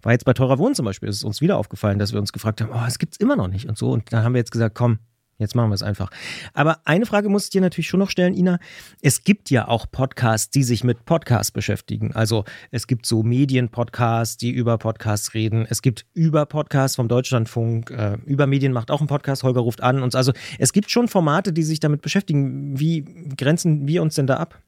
War 0.03 0.13
jetzt 0.13 0.25
bei 0.25 0.33
Teurer 0.33 0.59
Wohnen 0.59 0.75
zum 0.75 0.85
Beispiel, 0.85 1.09
ist 1.09 1.17
es 1.17 1.25
uns 1.25 1.41
wieder 1.41 1.57
aufgefallen, 1.57 1.99
dass 1.99 2.13
wir 2.13 2.21
uns 2.21 2.33
gefragt 2.33 2.61
haben, 2.61 2.71
oh, 2.73 2.85
es 2.87 2.99
gibt 2.99 3.15
es 3.15 3.21
immer 3.21 3.37
noch 3.37 3.49
nicht 3.49 3.69
und 3.69 3.79
so. 3.79 3.91
Und 3.91 4.13
dann 4.13 4.25
haben 4.25 4.35
wir 4.35 4.41
jetzt 4.41 4.53
gesagt, 4.53 4.75
komm, 4.75 4.99
Jetzt 5.43 5.55
machen 5.57 5.71
wir 5.71 5.75
es 5.75 5.83
einfach. 5.83 6.11
Aber 6.55 6.79
eine 6.85 7.05
Frage 7.05 7.29
muss 7.29 7.45
ich 7.45 7.51
dir 7.51 7.61
natürlich 7.61 7.89
schon 7.89 8.01
noch 8.01 8.11
stellen, 8.11 8.35
Ina. 8.35 8.59
Es 9.01 9.25
gibt 9.25 9.51
ja 9.51 9.67
auch 9.67 9.87
Podcasts, 9.91 10.51
die 10.51 10.63
sich 10.63 10.85
mit 10.85 11.05
Podcasts 11.05 11.51
beschäftigen. 11.51 12.13
Also 12.15 12.45
es 12.71 12.87
gibt 12.87 13.07
so 13.07 13.23
Medienpodcasts, 13.23 14.37
die 14.37 14.51
über 14.51 14.79
Podcasts 14.79 15.35
reden. 15.35 15.67
Es 15.69 15.83
gibt 15.83 16.07
über 16.15 16.47
Podcasts 16.47 16.97
vom 16.97 17.09
Deutschlandfunk. 17.09 17.91
Äh, 17.91 18.19
über 18.25 18.47
Medien 18.47 18.73
macht 18.73 18.91
auch 18.91 19.01
einen 19.01 19.09
Podcast. 19.09 19.43
Holger 19.43 19.61
ruft 19.61 19.83
an. 19.83 20.03
Und 20.03 20.15
also 20.15 20.33
es 20.59 20.73
gibt 20.73 20.91
schon 20.91 21.09
Formate, 21.09 21.53
die 21.53 21.65
sich 21.65 21.81
damit 21.81 22.03
beschäftigen. 22.03 22.79
Wie 22.79 23.05
grenzen 23.37 23.89
wir 23.89 24.03
uns 24.03 24.15
denn 24.15 24.29
da 24.29 24.37
ab? 24.37 24.63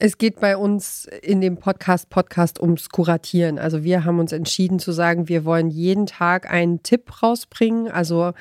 Es 0.00 0.16
geht 0.16 0.38
bei 0.38 0.56
uns 0.56 1.06
in 1.22 1.40
dem 1.40 1.56
Podcast 1.56 2.08
Podcast 2.08 2.60
ums 2.60 2.88
Kuratieren. 2.88 3.58
Also 3.58 3.82
wir 3.82 4.04
haben 4.04 4.20
uns 4.20 4.30
entschieden 4.30 4.78
zu 4.78 4.92
sagen, 4.92 5.28
wir 5.28 5.44
wollen 5.44 5.70
jeden 5.70 6.06
Tag 6.06 6.48
einen 6.48 6.84
Tipp 6.84 7.20
rausbringen. 7.20 7.90
Also 7.90 8.32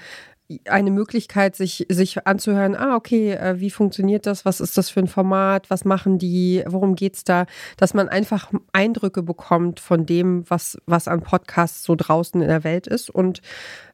eine 0.66 0.92
Möglichkeit, 0.92 1.56
sich, 1.56 1.88
sich 1.90 2.28
anzuhören, 2.28 2.76
ah, 2.76 2.96
okay, 2.96 3.32
äh, 3.34 3.60
wie 3.60 3.72
funktioniert 3.72 4.28
das? 4.28 4.46
Was 4.46 4.62
ist 4.62 4.78
das 4.78 4.92
für 4.92 5.00
ein 5.00 5.08
Format? 5.08 5.70
Was 5.72 5.84
machen 5.84 6.20
die? 6.20 6.64
Worum 6.68 6.96
geht's 6.96 7.24
da? 7.24 7.48
Dass 7.76 7.96
man 7.96 8.08
einfach 8.08 8.52
Eindrücke 8.72 9.24
bekommt 9.24 9.80
von 9.80 10.06
dem, 10.06 10.48
was, 10.50 10.78
was 10.86 11.08
an 11.08 11.22
Podcasts 11.22 11.84
so 11.84 11.96
draußen 11.96 12.40
in 12.40 12.48
der 12.48 12.64
Welt 12.64 12.86
ist. 12.86 13.10
Und 13.10 13.42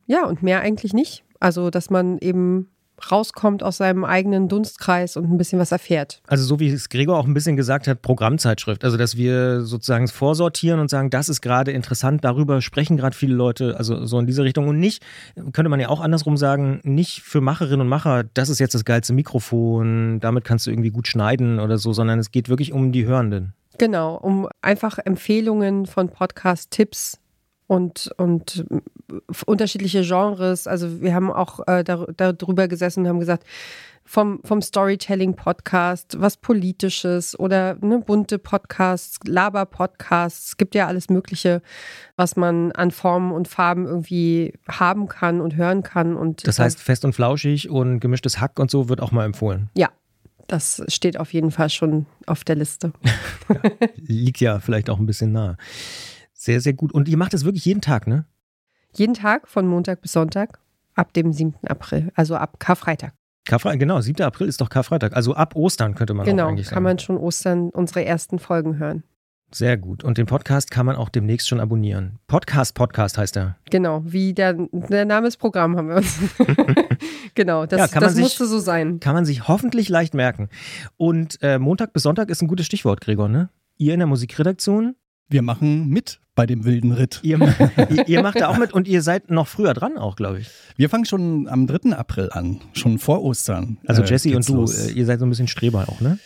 ja, 0.05 0.25
und 0.25 0.43
mehr 0.43 0.59
eigentlich 0.59 0.93
nicht. 0.93 1.23
Also, 1.39 1.69
dass 1.69 1.89
man 1.89 2.17
eben 2.19 2.72
rauskommt 3.11 3.63
aus 3.63 3.77
seinem 3.77 4.03
eigenen 4.03 4.47
Dunstkreis 4.47 5.17
und 5.17 5.31
ein 5.31 5.37
bisschen 5.37 5.59
was 5.59 5.71
erfährt. 5.71 6.21
Also 6.27 6.43
so 6.43 6.59
wie 6.59 6.69
es 6.69 6.89
Gregor 6.89 7.17
auch 7.17 7.25
ein 7.25 7.33
bisschen 7.33 7.55
gesagt 7.55 7.87
hat, 7.87 8.01
Programmzeitschrift. 8.01 8.83
Also 8.83 8.97
dass 8.97 9.17
wir 9.17 9.61
sozusagen 9.61 10.07
vorsortieren 10.07 10.79
und 10.79 10.89
sagen, 10.89 11.09
das 11.09 11.29
ist 11.29 11.41
gerade 11.41 11.71
interessant, 11.71 12.23
darüber 12.23 12.61
sprechen 12.61 12.97
gerade 12.97 13.15
viele 13.15 13.35
Leute, 13.35 13.77
also 13.77 14.05
so 14.05 14.19
in 14.19 14.27
diese 14.27 14.43
Richtung. 14.43 14.67
Und 14.67 14.79
nicht, 14.79 15.03
könnte 15.53 15.69
man 15.69 15.79
ja 15.79 15.89
auch 15.89 16.01
andersrum 16.01 16.37
sagen, 16.37 16.79
nicht 16.83 17.21
für 17.21 17.41
Macherinnen 17.41 17.81
und 17.81 17.87
Macher, 17.87 18.23
das 18.33 18.49
ist 18.49 18.59
jetzt 18.59 18.75
das 18.75 18.85
geilste 18.85 19.13
Mikrofon, 19.13 20.19
damit 20.19 20.43
kannst 20.43 20.67
du 20.67 20.71
irgendwie 20.71 20.91
gut 20.91 21.07
schneiden 21.07 21.59
oder 21.59 21.77
so, 21.77 21.93
sondern 21.93 22.19
es 22.19 22.31
geht 22.31 22.49
wirklich 22.49 22.73
um 22.73 22.91
die 22.91 23.05
Hörenden. 23.05 23.53
Genau, 23.77 24.15
um 24.15 24.47
einfach 24.61 24.99
Empfehlungen 24.99 25.87
von 25.87 26.09
Podcast-Tipps 26.09 27.19
und, 27.67 28.11
und 28.17 28.65
unterschiedliche 29.45 30.03
Genres. 30.03 30.67
Also 30.67 31.01
wir 31.01 31.13
haben 31.13 31.31
auch 31.31 31.65
äh, 31.67 31.83
dar 31.83 32.07
darüber 32.13 32.67
gesessen 32.67 33.01
und 33.01 33.07
haben 33.07 33.19
gesagt, 33.19 33.45
vom, 34.05 34.41
vom 34.43 34.61
Storytelling-Podcast, 34.61 36.19
was 36.19 36.37
Politisches 36.37 37.39
oder 37.39 37.77
ne, 37.81 37.99
bunte 37.99 38.37
Podcasts, 38.37 39.19
Laber-Podcasts. 39.25 40.47
Es 40.47 40.57
gibt 40.57 40.75
ja 40.75 40.87
alles 40.87 41.09
Mögliche, 41.09 41.61
was 42.15 42.35
man 42.35 42.71
an 42.73 42.91
Formen 42.91 43.31
und 43.31 43.47
Farben 43.47 43.85
irgendwie 43.85 44.53
haben 44.67 45.07
kann 45.07 45.41
und 45.41 45.55
hören 45.55 45.83
kann. 45.83 46.15
Und 46.15 46.45
das 46.45 46.59
heißt, 46.59 46.81
fest 46.81 47.05
und 47.05 47.13
flauschig 47.13 47.69
und 47.69 47.99
gemischtes 47.99 48.39
Hack 48.39 48.59
und 48.59 48.69
so 48.69 48.89
wird 48.89 49.01
auch 49.01 49.11
mal 49.11 49.25
empfohlen. 49.25 49.69
Ja, 49.75 49.89
das 50.47 50.83
steht 50.89 51.17
auf 51.17 51.33
jeden 51.33 51.51
Fall 51.51 51.69
schon 51.69 52.05
auf 52.25 52.43
der 52.43 52.55
Liste. 52.55 52.91
ja, 53.49 53.87
liegt 53.95 54.41
ja 54.41 54.59
vielleicht 54.59 54.89
auch 54.89 54.99
ein 54.99 55.05
bisschen 55.05 55.31
nahe. 55.31 55.57
Sehr, 56.43 56.59
sehr 56.59 56.73
gut. 56.73 56.91
Und 56.91 57.07
ihr 57.07 57.15
macht 57.15 57.33
das 57.33 57.45
wirklich 57.45 57.63
jeden 57.63 57.79
Tag, 57.79 58.05
ne? 58.05 58.25
Jeden 58.93 59.13
Tag 59.13 59.47
von 59.47 59.65
Montag 59.65 60.01
bis 60.01 60.11
Sonntag 60.11 60.59
ab 60.93 61.13
dem 61.13 61.31
7. 61.31 61.53
April, 61.65 62.11
also 62.15 62.35
ab 62.35 62.59
Karfreitag. 62.59 63.13
Karfreitag, 63.45 63.79
genau, 63.79 64.01
7. 64.01 64.21
April 64.25 64.49
ist 64.49 64.59
doch 64.59 64.67
Karfreitag. 64.67 65.15
Also 65.15 65.35
ab 65.35 65.55
Ostern 65.55 65.95
könnte 65.95 66.13
man 66.13 66.25
genau, 66.25 66.43
auch 66.43 66.49
eigentlich 66.49 66.65
sagen. 66.65 66.71
Genau, 66.71 66.75
kann 66.75 66.83
man 66.83 66.99
schon 66.99 67.15
Ostern 67.15 67.69
unsere 67.69 68.03
ersten 68.03 68.39
Folgen 68.39 68.77
hören. 68.77 69.03
Sehr 69.53 69.77
gut. 69.77 70.03
Und 70.03 70.17
den 70.17 70.25
Podcast 70.25 70.69
kann 70.69 70.85
man 70.85 70.97
auch 70.97 71.07
demnächst 71.07 71.47
schon 71.47 71.61
abonnieren. 71.61 72.19
Podcast, 72.27 72.75
Podcast 72.75 73.17
heißt 73.17 73.37
er. 73.37 73.55
Genau, 73.71 74.01
wie 74.03 74.33
der, 74.33 74.67
der 74.73 75.05
Name 75.05 75.27
des 75.27 75.37
Programms 75.37 75.77
haben 75.77 75.87
wir 75.87 75.95
uns. 75.95 76.19
genau, 77.35 77.65
das, 77.65 77.93
ja, 77.93 77.99
das 78.01 78.15
sich, 78.15 78.21
musste 78.21 78.47
so 78.47 78.59
sein. 78.59 78.99
Kann 78.99 79.15
man 79.15 79.23
sich 79.23 79.47
hoffentlich 79.47 79.87
leicht 79.87 80.13
merken. 80.13 80.49
Und 80.97 81.37
äh, 81.41 81.57
Montag 81.57 81.93
bis 81.93 82.03
Sonntag 82.03 82.29
ist 82.29 82.41
ein 82.41 82.49
gutes 82.49 82.65
Stichwort, 82.65 82.99
Gregor, 82.99 83.29
ne? 83.29 83.47
Ihr 83.77 83.93
in 83.93 83.99
der 84.01 84.07
Musikredaktion. 84.07 84.97
Wir 85.29 85.41
machen 85.41 85.89
mit 85.89 86.19
bei 86.35 86.45
dem 86.45 86.65
wilden 86.65 86.91
Ritt. 86.91 87.19
Ihr, 87.23 87.39
ihr, 88.07 88.23
macht 88.23 88.39
da 88.39 88.47
auch 88.47 88.57
mit 88.57 88.73
und 88.73 88.87
ihr 88.87 89.01
seid 89.01 89.29
noch 89.29 89.47
früher 89.47 89.73
dran 89.73 89.97
auch, 89.97 90.15
glaube 90.15 90.39
ich. 90.39 90.49
Wir 90.75 90.89
fangen 90.89 91.05
schon 91.05 91.47
am 91.47 91.67
3. 91.67 91.95
April 91.95 92.29
an, 92.31 92.59
schon 92.73 92.97
vor 92.97 93.23
Ostern. 93.23 93.77
Also 93.85 94.01
äh, 94.01 94.05
Jesse 94.05 94.35
und 94.35 94.47
du, 94.47 94.65
äh, 94.65 94.91
ihr 94.91 95.05
seid 95.05 95.19
so 95.19 95.25
ein 95.25 95.29
bisschen 95.29 95.47
Streber 95.47 95.87
auch, 95.87 96.01
ne? 96.01 96.17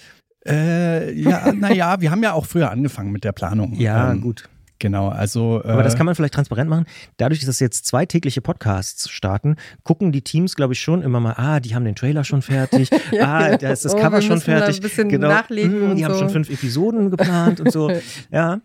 Äh, 0.46 1.14
ja, 1.14 1.52
naja, 1.56 2.00
wir 2.00 2.12
haben 2.12 2.24
ja 2.24 2.34
auch 2.34 2.46
früher 2.46 2.72
angefangen 2.72 3.12
mit 3.12 3.24
der 3.24 3.34
Planung. 3.34 3.74
Ja, 3.76 4.12
ähm, 4.12 4.22
gut. 4.22 4.50
Genau, 4.80 5.10
also. 5.10 5.62
Aber 5.64 5.82
das 5.82 5.96
kann 5.96 6.06
man 6.06 6.14
vielleicht 6.14 6.36
transparent 6.36 6.70
machen. 6.70 6.86
Dadurch, 7.18 7.44
dass 7.44 7.60
jetzt 7.60 7.86
zwei 7.86 8.06
tägliche 8.06 8.42
Podcasts 8.42 9.10
starten, 9.10 9.56
gucken 9.84 10.12
die 10.12 10.22
Teams, 10.22 10.56
glaube 10.56 10.74
ich, 10.74 10.82
schon 10.82 11.02
immer 11.02 11.20
mal, 11.20 11.34
ah, 11.34 11.60
die 11.60 11.74
haben 11.74 11.84
den 11.84 11.96
Trailer 11.96 12.24
schon 12.24 12.44
fertig, 12.44 12.90
ja, 13.12 13.26
ah, 13.26 13.58
da 13.58 13.72
ist 13.72 13.86
das 13.86 13.96
oh, 13.96 13.98
Cover 13.98 14.22
schon 14.22 14.40
fertig. 14.40 14.78
ein 14.78 14.82
bisschen 14.82 15.10
genau. 15.10 15.30
nachlegen. 15.30 15.94
Mm, 15.94 15.96
die 15.96 16.04
so. 16.04 16.10
haben 16.10 16.20
schon 16.20 16.30
fünf 16.30 16.50
Episoden 16.50 17.10
geplant 17.10 17.60
und 17.60 17.72
so. 17.72 17.92
Ja. 18.32 18.60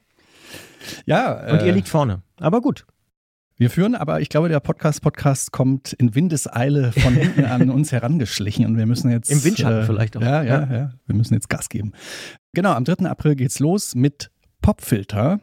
Ja. 1.07 1.53
Und 1.53 1.63
ihr 1.63 1.73
liegt 1.73 1.89
vorne. 1.89 2.23
Aber 2.39 2.61
gut. 2.61 2.87
Wir 3.57 3.71
führen 3.71 3.95
aber, 3.95 4.21
ich 4.21 4.29
glaube, 4.29 4.49
der 4.49 4.59
Podcast-Podcast 4.59 5.53
kommt 5.53 5.93
in 5.93 6.15
Windeseile 6.15 6.91
von 6.91 7.15
hinten 7.15 7.45
an 7.45 7.71
uns 7.71 7.93
herangeschlichen 7.93 8.67
und 8.67 8.77
wir 8.77 8.87
müssen 8.87 9.11
jetzt. 9.11 9.31
Im 9.31 9.45
Windschatten 9.45 9.83
äh, 9.83 9.87
vielleicht 9.87 10.17
auch. 10.17 10.23
Ja, 10.23 10.43
ja, 10.43 10.73
ja. 10.73 10.93
Wir 11.07 11.15
müssen 11.15 11.35
jetzt 11.35 11.49
Gas 11.49 11.69
geben. 11.69 11.93
Genau, 12.55 12.73
am 12.73 12.85
3. 12.85 13.09
April 13.09 13.37
geht's 13.37 13.61
los 13.61 13.95
mit 13.95 14.31
Popfilter. 14.63 15.41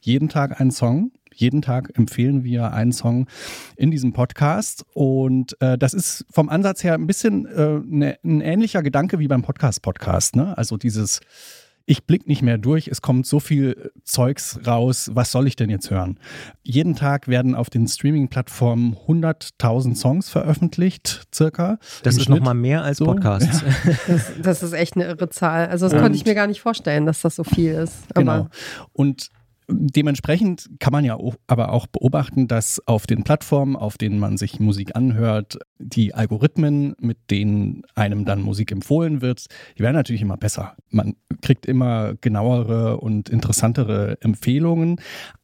Jeden 0.00 0.28
Tag 0.28 0.60
ein 0.60 0.70
Song. 0.70 1.12
Jeden 1.32 1.62
Tag 1.62 1.96
empfehlen 1.96 2.42
wir 2.42 2.72
einen 2.72 2.92
Song 2.92 3.28
in 3.76 3.90
diesem 3.90 4.12
Podcast. 4.12 4.84
Und 4.94 5.60
äh, 5.60 5.78
das 5.78 5.94
ist 5.94 6.26
vom 6.30 6.48
Ansatz 6.48 6.82
her 6.82 6.94
ein 6.94 7.06
bisschen 7.06 7.46
äh, 7.46 7.80
ne, 7.84 8.18
ein 8.24 8.40
ähnlicher 8.40 8.82
Gedanke 8.82 9.18
wie 9.18 9.28
beim 9.28 9.42
Podcast-Podcast. 9.42 10.34
Ne? 10.34 10.58
Also 10.58 10.76
dieses 10.76 11.20
ich 11.86 12.04
blick 12.04 12.26
nicht 12.28 12.42
mehr 12.42 12.58
durch, 12.58 12.88
es 12.88 13.02
kommt 13.02 13.26
so 13.26 13.40
viel 13.40 13.90
Zeugs 14.04 14.60
raus, 14.66 15.10
was 15.12 15.32
soll 15.32 15.46
ich 15.46 15.56
denn 15.56 15.70
jetzt 15.70 15.90
hören? 15.90 16.18
Jeden 16.62 16.94
Tag 16.94 17.28
werden 17.28 17.54
auf 17.54 17.70
den 17.70 17.86
Streaming-Plattformen 17.88 18.96
100.000 19.08 19.96
Songs 19.96 20.28
veröffentlicht, 20.28 21.26
circa. 21.34 21.78
Das 22.02 22.16
ist 22.16 22.28
nochmal 22.28 22.54
mehr 22.54 22.82
als 22.82 22.98
so. 22.98 23.06
Podcasts. 23.06 23.62
Ja. 23.62 23.70
Das, 24.10 24.32
das, 24.42 24.62
ist 24.62 24.72
echt 24.72 24.96
eine 24.96 25.04
irre 25.04 25.28
Zahl. 25.28 25.68
Also 25.68 25.86
das 25.86 25.94
Und, 25.94 26.00
konnte 26.00 26.16
ich 26.16 26.24
mir 26.24 26.34
gar 26.34 26.46
nicht 26.46 26.60
vorstellen, 26.60 27.06
dass 27.06 27.20
das 27.20 27.36
so 27.36 27.44
viel 27.44 27.72
ist. 27.72 28.04
Aber 28.14 28.20
genau. 28.20 28.48
Und 28.92 29.30
Dementsprechend 29.70 30.68
kann 30.78 30.92
man 30.92 31.04
ja 31.04 31.18
aber 31.46 31.72
auch 31.72 31.86
beobachten, 31.86 32.48
dass 32.48 32.86
auf 32.86 33.06
den 33.06 33.24
Plattformen, 33.24 33.76
auf 33.76 33.98
denen 33.98 34.18
man 34.18 34.36
sich 34.36 34.60
Musik 34.60 34.96
anhört, 34.96 35.58
die 35.78 36.14
Algorithmen, 36.14 36.94
mit 37.00 37.18
denen 37.30 37.82
einem 37.94 38.24
dann 38.24 38.42
Musik 38.42 38.72
empfohlen 38.72 39.22
wird, 39.22 39.46
die 39.78 39.82
werden 39.82 39.96
natürlich 39.96 40.22
immer 40.22 40.36
besser. 40.36 40.76
Man 40.90 41.14
kriegt 41.42 41.66
immer 41.66 42.14
genauere 42.20 42.98
und 42.98 43.28
interessantere 43.28 44.18
Empfehlungen. 44.20 45.00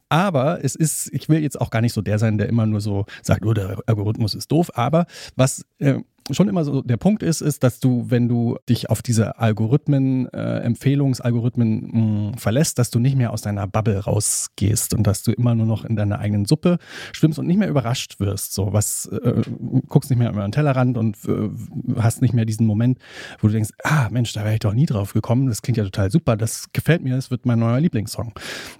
Aber 0.09 0.63
es 0.63 0.75
ist, 0.75 1.09
ich 1.13 1.27
will 1.27 1.41
jetzt 1.41 1.59
auch 1.59 1.69
gar 1.69 1.81
nicht 1.81 1.93
so 1.93 2.01
der 2.01 2.17
sein, 2.17 2.37
der 2.37 2.47
immer 2.47 2.65
nur 2.65 2.79
so 2.79 3.05
sagt, 3.23 3.45
oh, 3.45 3.53
der 3.53 3.77
Algorithmus 3.87 4.35
ist 4.35 4.51
doof. 4.51 4.71
Aber 4.73 5.05
was 5.35 5.65
äh, 5.79 5.99
schon 6.31 6.49
immer 6.49 6.63
so 6.63 6.81
der 6.81 6.97
Punkt 6.97 7.23
ist, 7.23 7.41
ist, 7.41 7.63
dass 7.63 7.79
du, 7.79 8.05
wenn 8.09 8.27
du 8.27 8.57
dich 8.67 8.89
auf 8.89 9.01
diese 9.01 9.39
Algorithmen, 9.39 10.27
äh, 10.33 10.59
Empfehlungsalgorithmen 10.59 11.91
mh, 11.91 12.31
mm, 12.31 12.33
verlässt, 12.37 12.79
dass 12.79 12.89
du 12.89 12.99
nicht 12.99 13.15
mehr 13.15 13.31
aus 13.31 13.41
deiner 13.41 13.67
Bubble 13.67 13.99
rausgehst 13.99 14.93
und 14.93 15.07
dass 15.07 15.23
du 15.23 15.31
immer 15.31 15.55
nur 15.55 15.65
noch 15.65 15.85
in 15.85 15.95
deiner 15.95 16.19
eigenen 16.19 16.45
Suppe 16.45 16.77
schwimmst 17.13 17.39
und 17.39 17.47
nicht 17.47 17.57
mehr 17.57 17.69
überrascht 17.69 18.19
wirst. 18.19 18.53
So 18.53 18.73
was, 18.73 19.05
äh, 19.07 19.41
guckst 19.87 20.09
nicht 20.09 20.19
mehr 20.19 20.29
über 20.29 20.41
den 20.41 20.51
Tellerrand 20.51 20.97
und 20.97 21.17
äh, 21.27 21.49
hast 21.97 22.21
nicht 22.21 22.33
mehr 22.33 22.45
diesen 22.45 22.65
Moment, 22.65 22.99
wo 23.39 23.47
du 23.47 23.53
denkst, 23.53 23.71
ah 23.83 24.09
Mensch, 24.11 24.33
da 24.33 24.43
wäre 24.43 24.53
ich 24.53 24.59
doch 24.59 24.73
nie 24.73 24.85
drauf 24.85 25.13
gekommen. 25.13 25.47
Das 25.47 25.61
klingt 25.61 25.77
ja 25.77 25.83
total 25.83 26.11
super, 26.11 26.35
das 26.35 26.67
gefällt 26.73 27.03
mir, 27.03 27.15
das 27.15 27.31
wird 27.31 27.45
mein 27.45 27.59
neuer 27.59 27.79
Lieblingssong. 27.79 28.33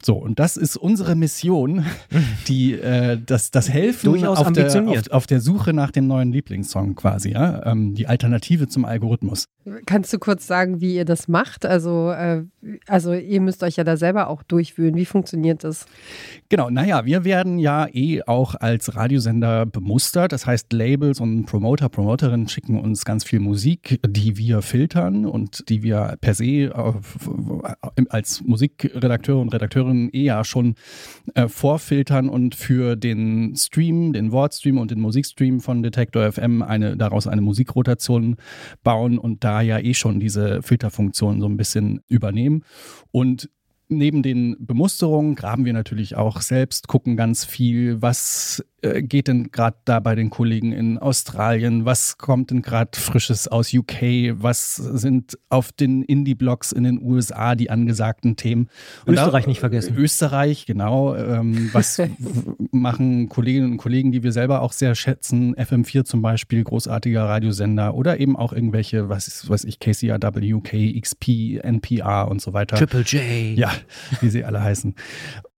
So, 0.04 0.16
und 0.16 0.40
das 0.40 0.58
ist 0.58 0.76
unsere 0.76 1.16
Mission, 1.16 1.86
die 2.48 2.74
äh, 2.74 3.18
das, 3.24 3.52
das 3.52 3.70
Helfen 3.70 4.12
Durchaus 4.12 4.40
auf 4.40 4.52
der, 4.52 4.68
auf, 4.90 5.12
auf 5.12 5.28
der 5.28 5.40
Suche 5.40 5.74
nach 5.74 5.92
dem 5.92 6.08
neuen 6.08 6.32
Lieblingssong 6.32 6.96
quasi 6.96 7.37
ja, 7.38 7.66
ähm, 7.72 7.94
die 7.94 8.08
Alternative 8.08 8.68
zum 8.68 8.86
Algorithmus. 8.86 9.48
Kannst 9.86 10.14
du 10.14 10.20
kurz 10.20 10.48
sagen, 10.48 10.80
wie 10.80 10.96
ihr 10.96 11.04
das 11.04 11.28
macht? 11.28 11.66
Also, 11.66 12.12
äh, 12.12 12.44
also 12.88 13.14
ihr 13.14 13.42
müsst 13.42 13.64
euch 13.64 13.76
ja 13.76 13.84
da 13.84 13.98
selber 13.98 14.30
auch 14.30 14.44
durchwühlen. 14.44 14.96
Wie 14.96 15.06
funktioniert 15.06 15.64
das? 15.64 15.86
Genau, 16.48 16.70
naja, 16.70 17.06
wir 17.06 17.26
werden 17.26 17.60
ja 17.60 17.88
eh 17.92 18.22
auch 18.24 18.56
als 18.56 18.96
Radiosender 18.96 19.66
bemustert. 19.66 20.32
Das 20.32 20.46
heißt, 20.46 20.72
Labels 20.72 21.20
und 21.20 21.46
Promoter, 21.46 21.90
Promoterinnen 21.90 22.48
schicken 22.48 22.80
uns 22.80 23.04
ganz 23.04 23.26
viel 23.26 23.40
Musik, 23.40 24.00
die 24.08 24.38
wir 24.38 24.62
filtern 24.62 25.26
und 25.26 25.68
die 25.70 25.84
wir 25.84 26.18
per 26.22 26.34
se 26.34 26.72
als 28.10 28.42
Musikredakteure 28.44 29.40
und 29.40 29.54
Redakteurinnen 29.54 30.10
eh 30.14 30.24
ja 30.24 30.44
schon 30.46 30.76
äh, 31.34 31.48
vorfiltern 31.50 32.30
und 32.30 32.56
für 32.56 32.96
den 32.96 33.56
Stream, 33.56 34.14
den 34.14 34.32
Wortstream 34.32 34.78
und 34.78 34.92
den 34.92 35.02
Musikstream 35.02 35.60
von 35.60 35.84
Detektor 35.84 36.32
FM 36.32 36.62
eine 36.62 36.96
daraus 36.96 37.28
eine 37.28 37.42
Musikrotation 37.42 38.38
bauen 38.84 39.18
und 39.18 39.44
da 39.44 39.57
ja 39.62 39.80
eh 39.80 39.94
schon 39.94 40.20
diese 40.20 40.62
Filterfunktion 40.62 41.42
so 41.42 41.48
ein 41.48 41.58
bisschen 41.58 42.02
übernehmen. 42.08 42.64
Und 43.12 43.50
neben 43.90 44.22
den 44.22 44.56
Bemusterungen 44.60 45.36
graben 45.36 45.66
wir 45.66 45.74
natürlich 45.74 46.16
auch 46.16 46.42
selbst, 46.42 46.88
gucken 46.88 47.16
ganz 47.16 47.46
viel, 47.46 48.02
was 48.02 48.66
geht 48.82 49.28
denn 49.28 49.52
gerade 49.52 49.78
da 49.86 50.00
bei 50.00 50.14
den 50.14 50.30
Kollegen 50.30 50.72
in 50.72 51.00
Australien? 51.00 51.86
Was 51.86 52.20
kommt 52.20 52.52
denn 52.52 52.62
gerade 52.62 52.92
Frisches 52.94 53.48
aus 53.48 53.74
UK? 53.74 54.34
Was 54.34 54.76
sind 54.76 55.38
auf 55.50 55.72
den 55.72 56.04
Indie-Blogs 56.04 56.74
in 56.74 56.84
den 56.84 57.02
USA 57.02 57.56
die 57.56 57.72
angesagten 57.72 58.36
Themen? 58.36 58.70
Und 59.06 59.16
Österreich 59.16 59.46
da, 59.46 59.50
nicht 59.50 59.60
vergessen. 59.60 59.96
Österreich, 59.98 60.68
genau. 60.68 61.16
Ähm, 61.16 61.70
was 61.74 62.00
machen 62.72 63.30
Kolleginnen 63.30 63.72
und 63.72 63.78
Kollegen, 63.78 64.12
die 64.12 64.22
wir 64.22 64.32
selber 64.32 64.62
auch 64.62 64.74
sehr 64.74 64.94
schätzen? 64.94 65.56
FM4 65.56 66.04
zum 66.04 66.22
Beispiel, 66.22 66.64
großartiger 66.64 67.24
Radiosender 67.24 67.96
oder 67.96 68.20
eben 68.20 68.36
auch 68.36 68.54
irgendwelche, 68.54 69.10
was 69.10 69.50
weiß 69.50 69.64
ich, 69.64 69.80
KCRW, 69.80 70.62
KXP, 70.62 71.64
NPR 71.64 72.28
und 72.30 72.42
so 72.42 72.54
weiter. 72.54 72.78
Triple 72.78 73.02
J. 73.02 73.58
Ja, 73.58 73.72
wie 74.22 74.30
sie 74.30 74.44
alle 74.46 74.62
heißen. 74.62 74.94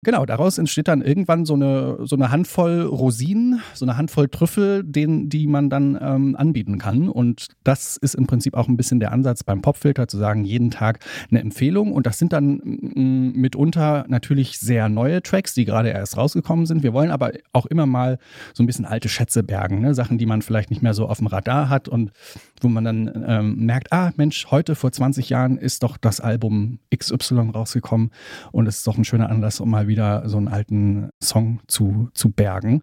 Genau, 0.02 0.26
daraus 0.26 0.58
entsteht 0.58 0.88
dann 0.88 1.02
irgendwann 1.02 1.46
so 1.46 1.56
eine, 1.56 1.98
so 2.04 2.16
eine 2.16 2.32
Handvoll 2.32 2.84
Rosinen, 2.84 3.62
so 3.74 3.84
eine 3.84 3.98
Handvoll 3.98 4.30
Trüffel, 4.30 4.82
den, 4.86 5.28
die 5.28 5.46
man 5.46 5.70
dann 5.70 5.98
ähm, 6.02 6.38
anbieten 6.38 6.78
kann. 6.78 7.10
Und 7.10 7.48
das 7.66 7.98
ist 7.98 8.16
im 8.16 8.26
Prinzip 8.26 8.54
auch 8.54 8.70
ein 8.70 8.78
bisschen 8.78 9.02
der 9.02 9.12
Ansatz 9.12 9.44
beim 9.44 9.62
Popfilter, 9.62 10.08
zu 10.08 10.18
sagen, 10.18 10.46
jeden 10.46 10.72
Tag 10.72 11.00
eine 11.30 11.42
Empfehlung. 11.42 11.92
Und 11.92 12.06
das 12.06 12.18
sind 12.18 12.32
dann 12.32 12.62
mm, 12.64 13.34
mitunter 13.36 14.06
natürlich 14.08 14.58
sehr 14.58 14.88
neue 14.88 15.22
Tracks, 15.22 15.54
die 15.54 15.66
gerade 15.66 15.90
erst 15.90 16.16
rausgekommen 16.16 16.66
sind. 16.66 16.82
Wir 16.82 16.94
wollen 16.94 17.12
aber 17.12 17.32
auch 17.52 17.66
immer 17.66 17.86
mal 17.86 18.20
so 18.54 18.64
ein 18.64 18.68
bisschen 18.68 18.86
alte 18.86 19.10
Schätze 19.10 19.44
bergen, 19.44 19.82
ne? 19.82 19.94
Sachen, 19.94 20.18
die 20.18 20.26
man 20.26 20.42
vielleicht 20.42 20.70
nicht 20.70 20.82
mehr 20.82 20.94
so 20.94 21.10
auf 21.10 21.18
dem 21.18 21.28
Radar 21.28 21.68
hat 21.68 21.90
und 21.90 22.14
wo 22.62 22.70
man 22.70 22.86
dann 22.86 23.26
ähm, 23.28 23.66
merkt, 23.66 23.92
ah 23.92 24.14
Mensch, 24.16 24.48
heute 24.50 24.76
vor 24.76 24.94
20 24.94 25.28
Jahren 25.28 25.58
ist 25.58 25.84
doch 25.84 25.98
das 25.98 26.22
Album 26.22 26.80
XY 26.96 27.52
rausgekommen 27.54 28.12
und 28.54 28.66
es 28.66 28.78
ist 28.78 28.88
doch 28.88 28.98
ein 28.98 29.04
schöner 29.04 29.30
Anlass, 29.30 29.60
um 29.60 29.70
mal 29.70 29.89
wieder 29.90 30.30
so 30.30 30.38
einen 30.38 30.48
alten 30.48 31.10
Song 31.22 31.60
zu, 31.68 32.08
zu 32.14 32.32
bergen. 32.32 32.82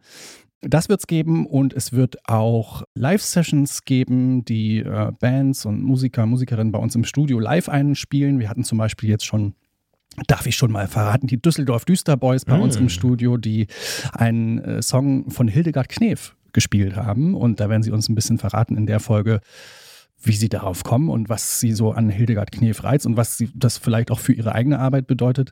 Das 0.61 0.91
wird 0.91 1.01
es 1.01 1.07
geben 1.07 1.47
und 1.47 1.73
es 1.73 1.95
wird 1.95 2.29
auch 2.29 2.83
Live-Sessions 2.95 3.85
geben, 3.85 4.45
die 4.45 4.81
äh, 4.81 5.13
Bands 5.19 5.65
und 5.65 5.83
Musiker, 5.83 6.27
Musikerinnen 6.27 6.73
bei 6.73 6.79
uns 6.79 6.95
im 6.95 7.05
Studio 7.05 7.39
live 7.39 7.71
einspielen. 7.71 8.41
Wir 8.41 8.51
hatten 8.51 8.65
zum 8.65 8.77
Beispiel 8.77 9.09
jetzt 9.09 9.25
schon 9.25 9.55
Darf 10.29 10.47
ich 10.47 10.57
schon 10.57 10.73
mal 10.73 10.89
verraten, 10.89 11.27
die 11.27 11.41
Düsseldorf 11.41 11.85
Düsterboys 11.85 12.47
bei 12.47 12.57
mm. 12.57 12.63
uns 12.63 12.77
im 12.77 12.89
Studio, 12.89 13.37
die 13.37 13.67
einen 14.13 14.59
äh, 14.59 14.81
Song 14.81 15.31
von 15.31 15.47
Hildegard 15.47 15.91
Knef 15.91 16.35
gespielt 16.55 16.97
haben. 16.97 17.35
Und 17.35 17.61
da 17.61 17.69
werden 17.69 17.83
sie 17.83 17.91
uns 17.91 18.09
ein 18.09 18.15
bisschen 18.15 18.39
verraten 18.39 18.79
in 18.79 18.87
der 18.87 18.99
Folge, 18.99 19.41
wie 20.23 20.33
sie 20.33 20.49
darauf 20.49 20.85
kommen 20.85 21.11
und 21.11 21.29
was 21.29 21.61
sie 21.61 21.73
so 21.73 21.93
an 21.93 22.09
Hildegard 22.09 22.51
Knef 22.51 22.83
reizt 22.83 23.05
und 23.05 23.19
was 23.19 23.37
sie 23.37 23.51
das 23.55 23.77
vielleicht 23.77 24.11
auch 24.11 24.19
für 24.19 24.33
ihre 24.33 24.55
eigene 24.55 24.79
Arbeit 24.79 25.07
bedeutet. 25.07 25.51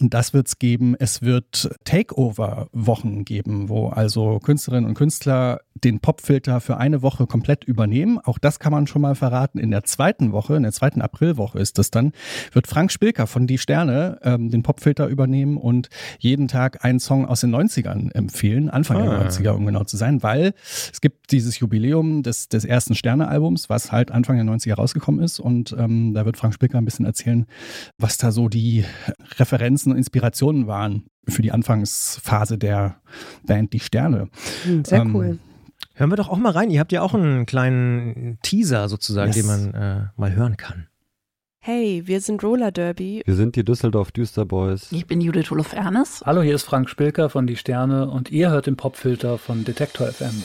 Und 0.00 0.14
das 0.14 0.32
wird 0.32 0.46
es 0.46 0.58
geben. 0.58 0.94
Es 0.98 1.22
wird 1.22 1.70
Takeover-Wochen 1.84 3.24
geben, 3.24 3.68
wo 3.68 3.88
also 3.88 4.38
Künstlerinnen 4.38 4.88
und 4.88 4.94
Künstler 4.94 5.60
den 5.84 6.00
Popfilter 6.00 6.60
für 6.60 6.76
eine 6.76 7.02
Woche 7.02 7.26
komplett 7.26 7.64
übernehmen. 7.64 8.18
Auch 8.18 8.38
das 8.38 8.58
kann 8.58 8.72
man 8.72 8.86
schon 8.86 9.02
mal 9.02 9.14
verraten. 9.14 9.58
In 9.58 9.70
der 9.70 9.84
zweiten 9.84 10.32
Woche, 10.32 10.56
in 10.56 10.62
der 10.62 10.72
zweiten 10.72 11.00
Aprilwoche 11.00 11.58
ist 11.58 11.78
das 11.78 11.90
dann, 11.90 12.12
wird 12.52 12.66
Frank 12.66 12.92
Spilker 12.92 13.26
von 13.26 13.46
Die 13.46 13.58
Sterne 13.58 14.18
ähm, 14.22 14.50
den 14.50 14.62
Popfilter 14.62 15.06
übernehmen 15.06 15.56
und 15.56 15.88
jeden 16.18 16.48
Tag 16.48 16.84
einen 16.84 17.00
Song 17.00 17.26
aus 17.26 17.40
den 17.40 17.54
90ern 17.54 18.12
empfehlen, 18.12 18.70
Anfang 18.70 18.98
ah. 18.98 19.18
der 19.18 19.30
90er, 19.30 19.50
um 19.50 19.66
genau 19.66 19.84
zu 19.84 19.96
sein, 19.96 20.22
weil 20.22 20.52
es 20.92 21.00
gibt 21.00 21.32
dieses 21.32 21.58
Jubiläum 21.58 22.22
des, 22.22 22.48
des 22.48 22.64
ersten 22.64 22.94
Sterne-Albums, 22.94 23.68
was 23.68 23.92
halt 23.92 24.10
Anfang 24.10 24.36
der 24.36 24.44
90er 24.44 24.74
rausgekommen 24.74 25.22
ist. 25.22 25.40
Und 25.40 25.74
ähm, 25.78 26.14
da 26.14 26.24
wird 26.24 26.36
Frank 26.36 26.54
Spilker 26.54 26.78
ein 26.78 26.84
bisschen 26.84 27.06
erzählen, 27.06 27.46
was 27.98 28.18
da 28.18 28.32
so 28.32 28.48
die 28.48 28.84
Referenzen 29.38 29.87
und 29.90 29.96
Inspirationen 29.96 30.66
waren 30.66 31.04
für 31.26 31.42
die 31.42 31.52
Anfangsphase 31.52 32.58
der 32.58 32.96
Band 33.46 33.72
Die 33.72 33.80
Sterne. 33.80 34.28
Hm, 34.64 34.84
sehr 34.84 35.00
ähm, 35.00 35.14
cool. 35.14 35.38
Hören 35.94 36.10
wir 36.10 36.16
doch 36.16 36.28
auch 36.28 36.38
mal 36.38 36.52
rein. 36.52 36.70
Ihr 36.70 36.80
habt 36.80 36.92
ja 36.92 37.02
auch 37.02 37.14
einen 37.14 37.44
kleinen 37.44 38.38
Teaser 38.42 38.88
sozusagen, 38.88 39.32
yes. 39.32 39.36
den 39.36 39.46
man 39.46 39.74
äh, 39.74 40.06
mal 40.16 40.32
hören 40.32 40.56
kann. 40.56 40.86
Hey, 41.60 42.02
wir 42.06 42.20
sind 42.20 42.42
Roller 42.42 42.70
Derby. 42.70 43.22
Wir 43.26 43.34
sind 43.34 43.56
die 43.56 43.64
Düsseldorf 43.64 44.12
Düsterboys. 44.12 44.92
Ich 44.92 45.06
bin 45.06 45.20
Judith 45.20 45.50
Olof 45.50 45.72
Ernest. 45.72 46.22
Hallo, 46.24 46.40
hier 46.40 46.54
ist 46.54 46.62
Frank 46.62 46.88
Spilker 46.88 47.28
von 47.28 47.46
Die 47.46 47.56
Sterne 47.56 48.08
und 48.08 48.30
ihr 48.30 48.50
hört 48.50 48.66
den 48.66 48.76
Popfilter 48.76 49.38
von 49.38 49.64
Detektor 49.64 50.06
FM. 50.06 50.42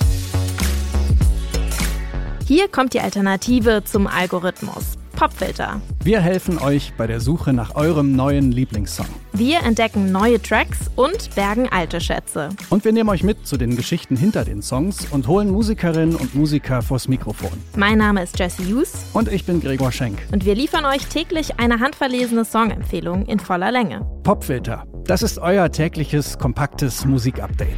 Hier 2.45 2.67
kommt 2.67 2.93
die 2.93 2.99
Alternative 2.99 3.83
zum 3.85 4.07
Algorithmus. 4.07 4.97
Popfilter. 5.23 5.79
Wir 6.03 6.19
helfen 6.19 6.57
euch 6.57 6.91
bei 6.97 7.07
der 7.07 7.21
Suche 7.21 7.53
nach 7.53 7.75
eurem 7.75 8.13
neuen 8.13 8.51
Lieblingssong. 8.51 9.05
Wir 9.31 9.61
entdecken 9.63 10.11
neue 10.11 10.41
Tracks 10.41 10.91
und 10.97 11.33
bergen 11.33 11.69
alte 11.71 12.01
Schätze. 12.01 12.49
Und 12.69 12.83
wir 12.83 12.91
nehmen 12.91 13.09
euch 13.09 13.23
mit 13.23 13.47
zu 13.47 13.55
den 13.55 13.77
Geschichten 13.77 14.17
hinter 14.17 14.43
den 14.43 14.61
Songs 14.61 15.07
und 15.11 15.29
holen 15.29 15.49
Musikerinnen 15.49 16.17
und 16.17 16.35
Musiker 16.35 16.81
vors 16.81 17.07
Mikrofon. 17.07 17.53
Mein 17.77 17.99
Name 17.99 18.21
ist 18.21 18.37
Jesse 18.37 18.63
Hughes. 18.63 18.91
Und 19.13 19.31
ich 19.31 19.45
bin 19.45 19.61
Gregor 19.61 19.93
Schenk. 19.93 20.17
Und 20.33 20.43
wir 20.43 20.55
liefern 20.55 20.83
euch 20.83 21.05
täglich 21.05 21.57
eine 21.57 21.79
handverlesene 21.79 22.43
Songempfehlung 22.43 23.25
in 23.25 23.39
voller 23.39 23.71
Länge. 23.71 24.05
Popfilter. 24.23 24.83
Das 25.05 25.23
ist 25.23 25.39
euer 25.39 25.71
tägliches, 25.71 26.37
kompaktes 26.37 27.05
Musikupdate. 27.05 27.77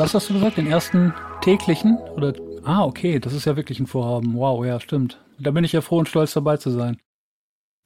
Was 0.00 0.14
hast 0.14 0.30
du 0.30 0.34
gesagt? 0.34 0.56
Den 0.56 0.66
ersten 0.66 1.12
täglichen? 1.42 1.98
Oder 2.16 2.32
ah, 2.64 2.84
okay, 2.84 3.18
das 3.18 3.34
ist 3.34 3.44
ja 3.44 3.56
wirklich 3.56 3.78
ein 3.80 3.86
Vorhaben. 3.86 4.34
Wow, 4.34 4.64
ja, 4.64 4.80
stimmt. 4.80 5.20
Da 5.38 5.50
bin 5.50 5.62
ich 5.62 5.72
ja 5.72 5.82
froh 5.82 5.98
und 5.98 6.08
stolz 6.08 6.32
dabei 6.32 6.56
zu 6.56 6.70
sein. 6.70 6.96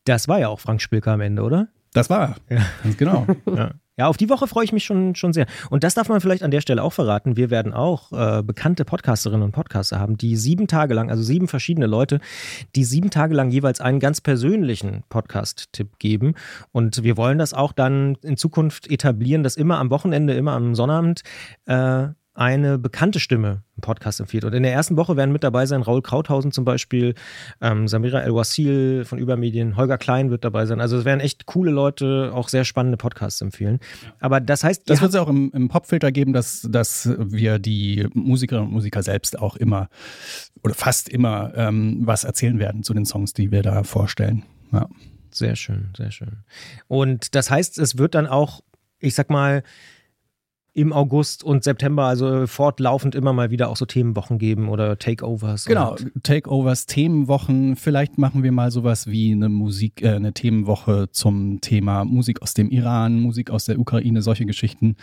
Das 0.05 0.29
war 0.29 0.38
ja 0.38 0.49
auch 0.49 0.61
Frank 0.61 0.81
Spilker 0.81 1.12
am 1.12 1.21
Ende, 1.21 1.43
oder? 1.43 1.69
Das 1.93 2.11
war 2.11 2.37
er. 2.49 2.57
Ja. 2.57 2.65
Ganz 2.85 2.97
genau. 2.97 3.27
ja. 3.47 3.73
Ja. 3.97 4.07
auf 4.07 4.17
die 4.17 4.29
Woche 4.29 4.47
freue 4.47 4.65
ich 4.65 4.73
mich 4.73 4.85
schon, 4.85 5.15
schon 5.15 5.33
sehr. 5.33 5.47
Und 5.71 5.85
das 5.85 5.95
darf 5.95 6.09
man 6.09 6.21
vielleicht 6.21 6.43
an 6.43 6.51
der 6.51 6.61
Stelle 6.61 6.83
auch 6.83 6.93
verraten. 6.93 7.37
Wir 7.37 7.51
werden 7.51 7.73
auch 7.73 8.13
äh, 8.13 8.43
bekannte 8.43 8.85
Podcasterinnen 8.85 9.43
und 9.43 9.53
Podcaster 9.53 9.99
haben, 9.99 10.17
die 10.17 10.37
sieben 10.37 10.67
Tage 10.67 10.95
lang, 10.95 11.11
also 11.11 11.23
sieben 11.23 11.49
verschiedene 11.49 11.87
Leute, 11.87 12.21
die 12.75 12.85
sieben 12.85 13.11
Tage 13.11 13.35
lang 13.35 13.51
jeweils 13.51 13.81
einen 13.81 14.01
ganz 14.01 14.21
persönlichen 14.21 15.05
Podcast-Tipp 15.09 15.99
geben. 15.99 16.35
Und 16.73 17.03
wir 17.03 17.17
wollen 17.17 17.39
das 17.39 17.55
auch 17.55 17.73
dann 17.73 18.17
in 18.23 18.37
Zukunft 18.37 18.91
etablieren, 18.91 19.43
dass 19.43 19.57
immer 19.57 19.79
am 19.79 19.91
Wochenende, 19.91 20.35
immer 20.35 20.53
am 20.53 20.75
Sonnabend 20.75 21.23
äh, 21.67 22.09
eine 22.35 22.79
bekannte 22.79 23.20
Stimme 23.20 23.62
im 23.77 23.81
Podcast 23.81 24.20
empfiehlt. 24.20 24.44
Und 24.44 24.53
in 24.53 24.64
der 24.64 24.73
ersten 24.73 24.97
Woche 24.97 25.16
werden 25.16 25.33
mit 25.33 25.44
dabei 25.44 25.66
sein 25.66 25.83
Raul 25.83 26.03
Krauthausen 26.03 26.51
zum 26.53 26.64
Beispiel, 26.64 27.14
ähm, 27.61 27.87
Samira 27.87 28.20
El-Wasil 28.20 29.05
von 29.05 29.18
Übermedien, 29.18 29.77
Holger 29.77 29.99
Klein 29.99 30.31
wird 30.31 30.44
dabei 30.44 30.66
sein. 30.66 30.81
Also 30.81 30.99
es 30.99 31.05
werden 31.05 31.20
echt 31.20 31.47
coole 31.47 31.70
Leute, 31.70 32.33
auch 32.35 32.49
sehr 32.49 32.64
spannende 32.64 32.97
Podcasts 32.97 33.40
empfehlen. 33.40 33.79
Aber 34.18 34.40
das 34.40 34.64
heißt... 34.64 34.90
Das 34.90 35.01
wird 35.01 35.11
es 35.11 35.16
auch 35.16 35.29
im, 35.29 35.51
im 35.55 35.68
Popfilter 35.68 36.11
geben, 36.11 36.33
dass, 36.33 36.66
dass 36.68 37.09
wir 37.18 37.59
die 37.59 38.09
Musikerinnen 38.14 38.66
und 38.66 38.75
Musiker 38.75 39.03
selbst 39.03 39.38
auch 39.38 39.57
immer 39.57 39.88
oder 40.62 40.75
fast 40.75 41.09
immer 41.09 41.53
ähm, 41.55 42.03
was 42.05 42.25
erzählen 42.25 42.59
werden 42.59 42.83
zu 42.83 42.94
den 42.94 43.07
Songs, 43.07 43.33
die 43.33 43.53
wir 43.53 43.62
da 43.62 43.85
vorstellen. 43.85 44.42
Ja. 44.73 44.88
Sehr 45.31 45.57
schön, 45.57 45.88
sehr 45.97 46.12
schön. 46.12 46.44
Und 46.87 47.35
das 47.35 47.51
heißt, 47.51 47.79
es 47.79 47.99
wird 47.99 48.14
dann 48.14 48.29
auch, 48.29 48.61
ich 49.01 49.16
sag 49.16 49.31
mal, 49.31 49.64
im 50.75 50.93
August 50.93 51.45
und 51.45 51.63
September, 51.63 52.05
also 52.05 52.49
fortlaufend 52.49 53.15
immer 53.15 53.33
mal 53.33 53.51
wieder 53.53 53.69
auch 53.71 53.77
so 53.77 53.87
Themenwochen 53.87 54.39
geben 54.39 54.69
oder 54.69 54.99
Takeovers. 54.99 55.67
Genau, 55.67 55.95
Takeovers, 56.25 56.87
Themenwochen. 56.87 57.77
Vielleicht 57.77 58.19
machen 58.19 58.43
wir 58.43 58.51
mal 58.51 58.73
sowas 58.73 59.07
wie 59.07 59.31
eine 59.31 59.49
Musik, 59.49 60.03
äh, 60.03 60.17
eine 60.17 60.33
Themenwoche 60.33 61.09
zum 61.13 61.61
Thema 61.61 62.05
Musik 62.05 62.43
aus 62.43 62.55
dem 62.55 62.71
Iran, 62.71 63.21
Musik 63.21 63.51
aus 63.51 63.67
der 63.67 63.79
Ukraine, 63.79 64.21
solche 64.21 64.47
Geschichten. 64.47 64.97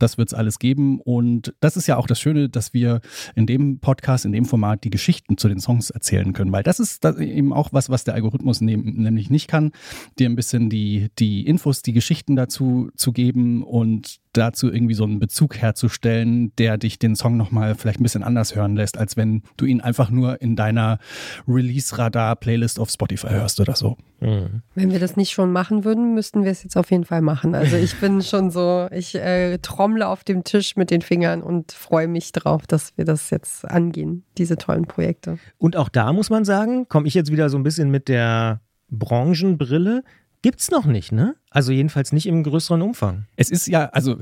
Das 0.00 0.18
wird 0.18 0.28
es 0.28 0.34
alles 0.34 0.58
geben. 0.58 1.00
Und 1.00 1.54
das 1.60 1.76
ist 1.76 1.86
ja 1.86 1.98
auch 1.98 2.08
das 2.08 2.18
Schöne, 2.18 2.48
dass 2.48 2.74
wir 2.74 3.00
in 3.36 3.46
dem 3.46 3.78
Podcast, 3.78 4.24
in 4.24 4.32
dem 4.32 4.44
Format 4.44 4.82
die 4.82 4.90
Geschichten 4.90 5.38
zu 5.38 5.48
den 5.48 5.60
Songs 5.60 5.90
erzählen 5.90 6.32
können, 6.32 6.50
weil 6.50 6.64
das 6.64 6.80
ist 6.80 7.04
eben 7.04 7.52
auch 7.52 7.68
was, 7.72 7.90
was 7.90 8.02
der 8.02 8.14
Algorithmus 8.14 8.60
nämlich 8.60 9.30
nicht 9.30 9.46
kann, 9.46 9.70
dir 10.18 10.28
ein 10.28 10.34
bisschen 10.34 10.68
die, 10.68 11.10
die 11.20 11.46
Infos, 11.46 11.82
die 11.82 11.92
Geschichten 11.92 12.34
dazu 12.34 12.90
zu 12.96 13.12
geben 13.12 13.62
und 13.62 14.21
dazu 14.32 14.72
irgendwie 14.72 14.94
so 14.94 15.04
einen 15.04 15.18
Bezug 15.18 15.56
herzustellen, 15.56 16.52
der 16.56 16.78
dich 16.78 16.98
den 16.98 17.16
Song 17.16 17.36
nochmal 17.36 17.74
vielleicht 17.74 18.00
ein 18.00 18.02
bisschen 18.02 18.22
anders 18.22 18.54
hören 18.54 18.76
lässt, 18.76 18.98
als 18.98 19.16
wenn 19.16 19.42
du 19.56 19.64
ihn 19.64 19.80
einfach 19.80 20.10
nur 20.10 20.40
in 20.40 20.56
deiner 20.56 20.98
Release-Radar-Playlist 21.46 22.78
auf 22.78 22.90
Spotify 22.90 23.28
hörst 23.28 23.60
oder 23.60 23.76
so. 23.76 23.96
Mhm. 24.20 24.62
Wenn 24.74 24.92
wir 24.92 25.00
das 25.00 25.16
nicht 25.16 25.32
schon 25.32 25.52
machen 25.52 25.84
würden, 25.84 26.14
müssten 26.14 26.44
wir 26.44 26.50
es 26.50 26.62
jetzt 26.62 26.76
auf 26.76 26.90
jeden 26.90 27.04
Fall 27.04 27.22
machen. 27.22 27.54
Also 27.54 27.76
ich 27.76 27.98
bin 28.00 28.22
schon 28.22 28.50
so, 28.50 28.88
ich 28.90 29.14
äh, 29.14 29.58
trommle 29.58 30.06
auf 30.06 30.24
dem 30.24 30.44
Tisch 30.44 30.76
mit 30.76 30.90
den 30.90 31.02
Fingern 31.02 31.42
und 31.42 31.72
freue 31.72 32.08
mich 32.08 32.32
drauf, 32.32 32.66
dass 32.66 32.96
wir 32.96 33.04
das 33.04 33.30
jetzt 33.30 33.64
angehen, 33.64 34.24
diese 34.38 34.56
tollen 34.56 34.86
Projekte. 34.86 35.38
Und 35.58 35.76
auch 35.76 35.88
da 35.88 36.12
muss 36.12 36.30
man 36.30 36.44
sagen, 36.44 36.88
komme 36.88 37.08
ich 37.08 37.14
jetzt 37.14 37.32
wieder 37.32 37.48
so 37.50 37.56
ein 37.56 37.62
bisschen 37.62 37.90
mit 37.90 38.08
der 38.08 38.60
Branchenbrille. 38.90 40.04
Gibt's 40.42 40.72
noch 40.72 40.86
nicht, 40.86 41.12
ne? 41.12 41.36
Also 41.50 41.70
jedenfalls 41.70 42.12
nicht 42.12 42.26
im 42.26 42.42
größeren 42.42 42.82
Umfang. 42.82 43.26
Es 43.36 43.48
ist 43.48 43.68
ja, 43.68 43.86
also 43.90 44.16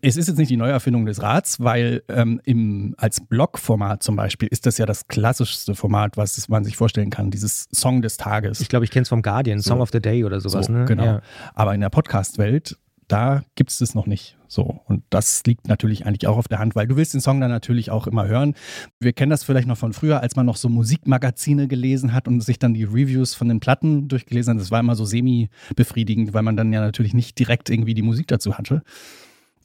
es 0.00 0.16
ist 0.16 0.28
jetzt 0.28 0.38
nicht 0.38 0.50
die 0.50 0.56
Neuerfindung 0.56 1.06
des 1.06 1.20
Rats, 1.20 1.58
weil 1.58 2.04
ähm, 2.08 2.40
im, 2.44 2.94
als 2.98 3.20
Blogformat 3.20 4.00
zum 4.00 4.14
Beispiel 4.14 4.48
ist 4.48 4.66
das 4.66 4.78
ja 4.78 4.86
das 4.86 5.08
klassischste 5.08 5.74
Format, 5.74 6.16
was 6.16 6.48
man 6.48 6.64
sich 6.64 6.76
vorstellen 6.76 7.10
kann, 7.10 7.32
dieses 7.32 7.68
Song 7.74 8.00
des 8.00 8.16
Tages. 8.16 8.60
Ich 8.60 8.68
glaube, 8.68 8.84
ich 8.84 8.92
kenne 8.92 9.02
es 9.02 9.08
vom 9.08 9.22
Guardian, 9.22 9.58
so. 9.58 9.70
Song 9.70 9.80
of 9.80 9.90
the 9.92 10.00
Day 10.00 10.24
oder 10.24 10.40
sowas. 10.40 10.66
So, 10.66 10.72
ne? 10.72 10.84
Genau. 10.84 11.04
Ja. 11.04 11.22
Aber 11.54 11.74
in 11.74 11.80
der 11.80 11.90
Podcast-Welt 11.90 12.78
da 13.08 13.42
gibt 13.54 13.70
es 13.70 13.80
es 13.80 13.94
noch 13.94 14.06
nicht. 14.06 14.36
So. 14.48 14.80
Und 14.86 15.02
das 15.10 15.42
liegt 15.46 15.68
natürlich 15.68 16.06
eigentlich 16.06 16.26
auch 16.26 16.36
auf 16.36 16.48
der 16.48 16.58
Hand, 16.58 16.74
weil 16.76 16.86
du 16.86 16.96
willst 16.96 17.14
den 17.14 17.20
Song 17.20 17.40
dann 17.40 17.50
natürlich 17.50 17.90
auch 17.90 18.06
immer 18.06 18.26
hören. 18.26 18.54
Wir 19.00 19.12
kennen 19.12 19.30
das 19.30 19.44
vielleicht 19.44 19.68
noch 19.68 19.78
von 19.78 19.92
früher, 19.92 20.20
als 20.20 20.36
man 20.36 20.46
noch 20.46 20.56
so 20.56 20.68
Musikmagazine 20.68 21.68
gelesen 21.68 22.12
hat 22.12 22.28
und 22.28 22.40
sich 22.40 22.58
dann 22.58 22.74
die 22.74 22.84
Reviews 22.84 23.34
von 23.34 23.48
den 23.48 23.60
Platten 23.60 24.08
durchgelesen 24.08 24.54
hat. 24.54 24.60
Das 24.60 24.70
war 24.70 24.80
immer 24.80 24.94
so 24.94 25.04
semi-befriedigend, 25.04 26.34
weil 26.34 26.42
man 26.42 26.56
dann 26.56 26.72
ja 26.72 26.80
natürlich 26.80 27.14
nicht 27.14 27.38
direkt 27.38 27.70
irgendwie 27.70 27.94
die 27.94 28.02
Musik 28.02 28.26
dazu 28.28 28.58
hatte. 28.58 28.82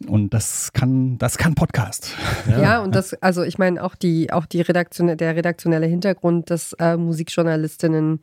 Und 0.08 0.34
das 0.34 0.74
kann, 0.74 1.18
das 1.18 1.38
kann 1.38 1.56
Podcast. 1.56 2.16
Ja, 2.50 2.62
ja 2.62 2.84
und 2.84 2.96
das, 2.96 3.14
also 3.22 3.44
ich 3.44 3.58
meine 3.58 3.84
auch 3.84 3.96
die, 3.96 4.32
auch 4.32 4.46
die 4.46 4.62
Redaktion, 4.62 5.18
der 5.18 5.36
redaktionelle 5.36 5.86
Hintergrund, 5.86 6.50
das 6.50 6.74
äh, 6.80 6.98
Musikjournalistinnen 6.98 8.20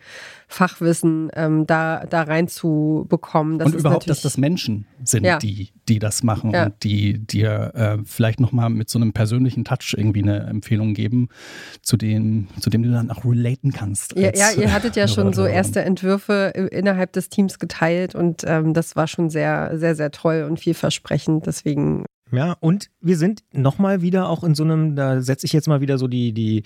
Fachwissen 0.50 1.30
ähm, 1.34 1.66
da, 1.66 2.04
da 2.08 2.22
reinzubekommen. 2.22 3.60
und 3.60 3.74
überhaupt, 3.74 4.08
dass 4.08 4.22
das 4.22 4.38
Menschen 4.38 4.86
sind, 5.04 5.24
ja. 5.24 5.38
die, 5.38 5.68
die 5.88 5.98
das 5.98 6.22
machen 6.22 6.52
ja. 6.52 6.66
und 6.66 6.82
die 6.84 7.18
dir 7.18 7.72
äh, 7.74 7.98
vielleicht 8.04 8.40
nochmal 8.40 8.70
mit 8.70 8.88
so 8.88 8.98
einem 8.98 9.12
persönlichen 9.12 9.64
Touch 9.64 9.94
irgendwie 9.96 10.22
eine 10.22 10.40
Empfehlung 10.46 10.94
geben, 10.94 11.28
zu 11.82 11.98
dem, 11.98 12.48
zu 12.60 12.70
dem 12.70 12.82
du 12.82 12.90
dann 12.90 13.10
auch 13.10 13.26
relaten 13.26 13.72
kannst. 13.72 14.16
Ja, 14.16 14.34
ja, 14.34 14.52
ihr 14.52 14.72
hattet 14.72 14.96
ja 14.96 15.06
schon 15.06 15.34
so 15.34 15.44
erste 15.44 15.82
Entwürfe 15.82 16.52
innerhalb 16.72 17.12
des 17.12 17.28
Teams 17.28 17.58
geteilt 17.58 18.14
und 18.14 18.42
ähm, 18.46 18.72
das 18.72 18.96
war 18.96 19.06
schon 19.06 19.28
sehr, 19.28 19.72
sehr, 19.78 19.94
sehr 19.94 20.10
toll 20.10 20.46
und 20.48 20.58
vielversprechend. 20.58 21.46
Deswegen 21.46 21.67
ja, 22.30 22.56
und 22.60 22.90
wir 23.00 23.16
sind 23.16 23.42
nochmal 23.52 24.02
wieder 24.02 24.28
auch 24.28 24.44
in 24.44 24.54
so 24.54 24.62
einem, 24.62 24.96
da 24.96 25.22
setze 25.22 25.46
ich 25.46 25.52
jetzt 25.52 25.66
mal 25.66 25.80
wieder 25.80 25.96
so 25.96 26.08
die, 26.08 26.32
die 26.32 26.62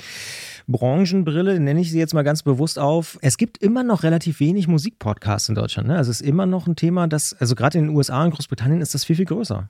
Branchenbrille, 0.66 1.60
nenne 1.60 1.80
ich 1.80 1.90
sie 1.90 1.98
jetzt 1.98 2.14
mal 2.14 2.22
ganz 2.22 2.42
bewusst 2.42 2.78
auf. 2.78 3.18
Es 3.22 3.36
gibt 3.36 3.58
immer 3.58 3.84
noch 3.84 4.02
relativ 4.02 4.40
wenig 4.40 4.66
Musikpodcasts 4.66 5.48
in 5.48 5.54
Deutschland. 5.54 5.88
Ne? 5.88 5.96
Also 5.96 6.10
es 6.10 6.20
ist 6.20 6.26
immer 6.26 6.46
noch 6.46 6.66
ein 6.66 6.76
Thema, 6.76 7.06
das, 7.06 7.34
also 7.34 7.54
gerade 7.54 7.78
in 7.78 7.86
den 7.86 7.96
USA 7.96 8.24
und 8.24 8.32
Großbritannien 8.32 8.80
ist 8.80 8.94
das 8.94 9.04
viel, 9.04 9.16
viel 9.16 9.24
größer. 9.24 9.68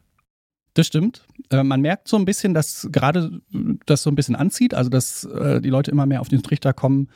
Das 0.75 0.87
stimmt. 0.87 1.27
Äh, 1.51 1.63
man 1.65 1.83
merkt 1.83 2.09
so 2.09 2.17
ein 2.17 2.25
bisschen, 2.25 2.55
dass 2.55 2.89
gerade 2.91 3.43
das 3.85 4.03
so 4.03 4.11
ein 4.11 4.15
bisschen 4.15 4.35
anzieht, 4.35 4.73
also 4.73 4.89
dass 4.89 5.25
äh, 5.25 5.61
die 5.61 5.69
Leute 5.69 5.91
immer 5.91 6.07
mehr 6.07 6.23
auf 6.23 6.29
den 6.29 6.43
Trichter 6.43 6.73
kommen, 6.73 7.09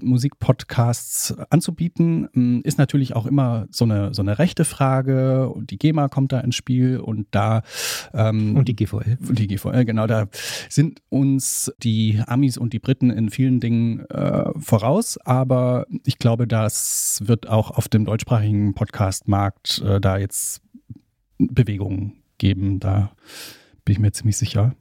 Musikpodcasts 0.00 1.34
anzubieten. 1.50 2.28
Ähm, 2.36 2.60
ist 2.62 2.78
natürlich 2.78 3.16
auch 3.16 3.26
immer 3.26 3.66
so 3.70 3.84
eine, 3.84 4.14
so 4.14 4.22
eine 4.22 4.38
rechte 4.38 4.64
Frage 4.64 5.48
und 5.48 5.72
die 5.72 5.78
GEMA 5.78 6.08
kommt 6.08 6.30
da 6.30 6.38
ins 6.38 6.54
Spiel 6.54 6.98
und 6.98 7.26
da 7.32 7.62
ähm, 8.14 8.56
und 8.56 8.68
die 8.68 8.76
GVL. 8.76 9.18
Die 9.20 9.48
GVL, 9.48 9.84
genau, 9.84 10.06
da 10.06 10.28
sind 10.68 11.02
uns 11.08 11.72
die 11.82 12.22
Amis 12.26 12.58
und 12.58 12.72
die 12.72 12.78
Briten 12.78 13.10
in 13.10 13.30
vielen 13.30 13.58
Dingen 13.58 14.06
äh, 14.06 14.50
voraus, 14.56 15.18
aber 15.24 15.86
ich 16.04 16.18
glaube, 16.18 16.46
das 16.46 17.22
wird 17.24 17.48
auch 17.48 17.72
auf 17.72 17.88
dem 17.88 18.04
deutschsprachigen 18.04 18.74
Podcast-Markt 18.74 19.82
äh, 19.84 20.00
da 20.00 20.16
jetzt 20.16 20.62
Bewegungen 21.38 22.19
geben. 22.40 22.80
Da 22.80 23.12
bin 23.84 23.92
ich 23.92 23.98
mir 24.00 24.10
ziemlich 24.10 24.36
sicher. 24.36 24.74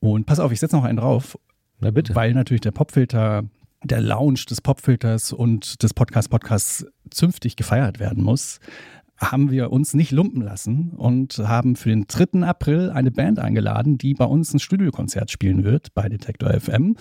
Und 0.00 0.26
pass 0.26 0.38
auf, 0.38 0.52
ich 0.52 0.60
setze 0.60 0.76
noch 0.76 0.84
einen 0.84 0.98
drauf. 0.98 1.38
Na 1.80 1.90
bitte. 1.90 2.14
Weil 2.14 2.34
natürlich 2.34 2.60
der 2.60 2.72
Popfilter, 2.72 3.44
der 3.82 4.00
Lounge 4.02 4.44
des 4.50 4.60
Popfilters 4.60 5.32
und 5.32 5.82
des 5.82 5.94
Podcast-Podcasts 5.94 6.86
zünftig 7.10 7.56
gefeiert 7.56 8.00
werden 8.00 8.22
muss, 8.22 8.60
haben 9.16 9.50
wir 9.50 9.70
uns 9.72 9.94
nicht 9.94 10.10
lumpen 10.10 10.42
lassen 10.42 10.90
und 10.90 11.38
haben 11.38 11.76
für 11.76 11.88
den 11.88 12.06
3. 12.06 12.42
April 12.46 12.90
eine 12.90 13.10
Band 13.10 13.38
eingeladen, 13.38 13.96
die 13.96 14.14
bei 14.14 14.24
uns 14.24 14.52
ein 14.52 14.58
Studiokonzert 14.58 15.30
spielen 15.30 15.64
wird 15.64 15.94
bei 15.94 16.08
Detektor 16.08 16.52
FM. 16.52 16.96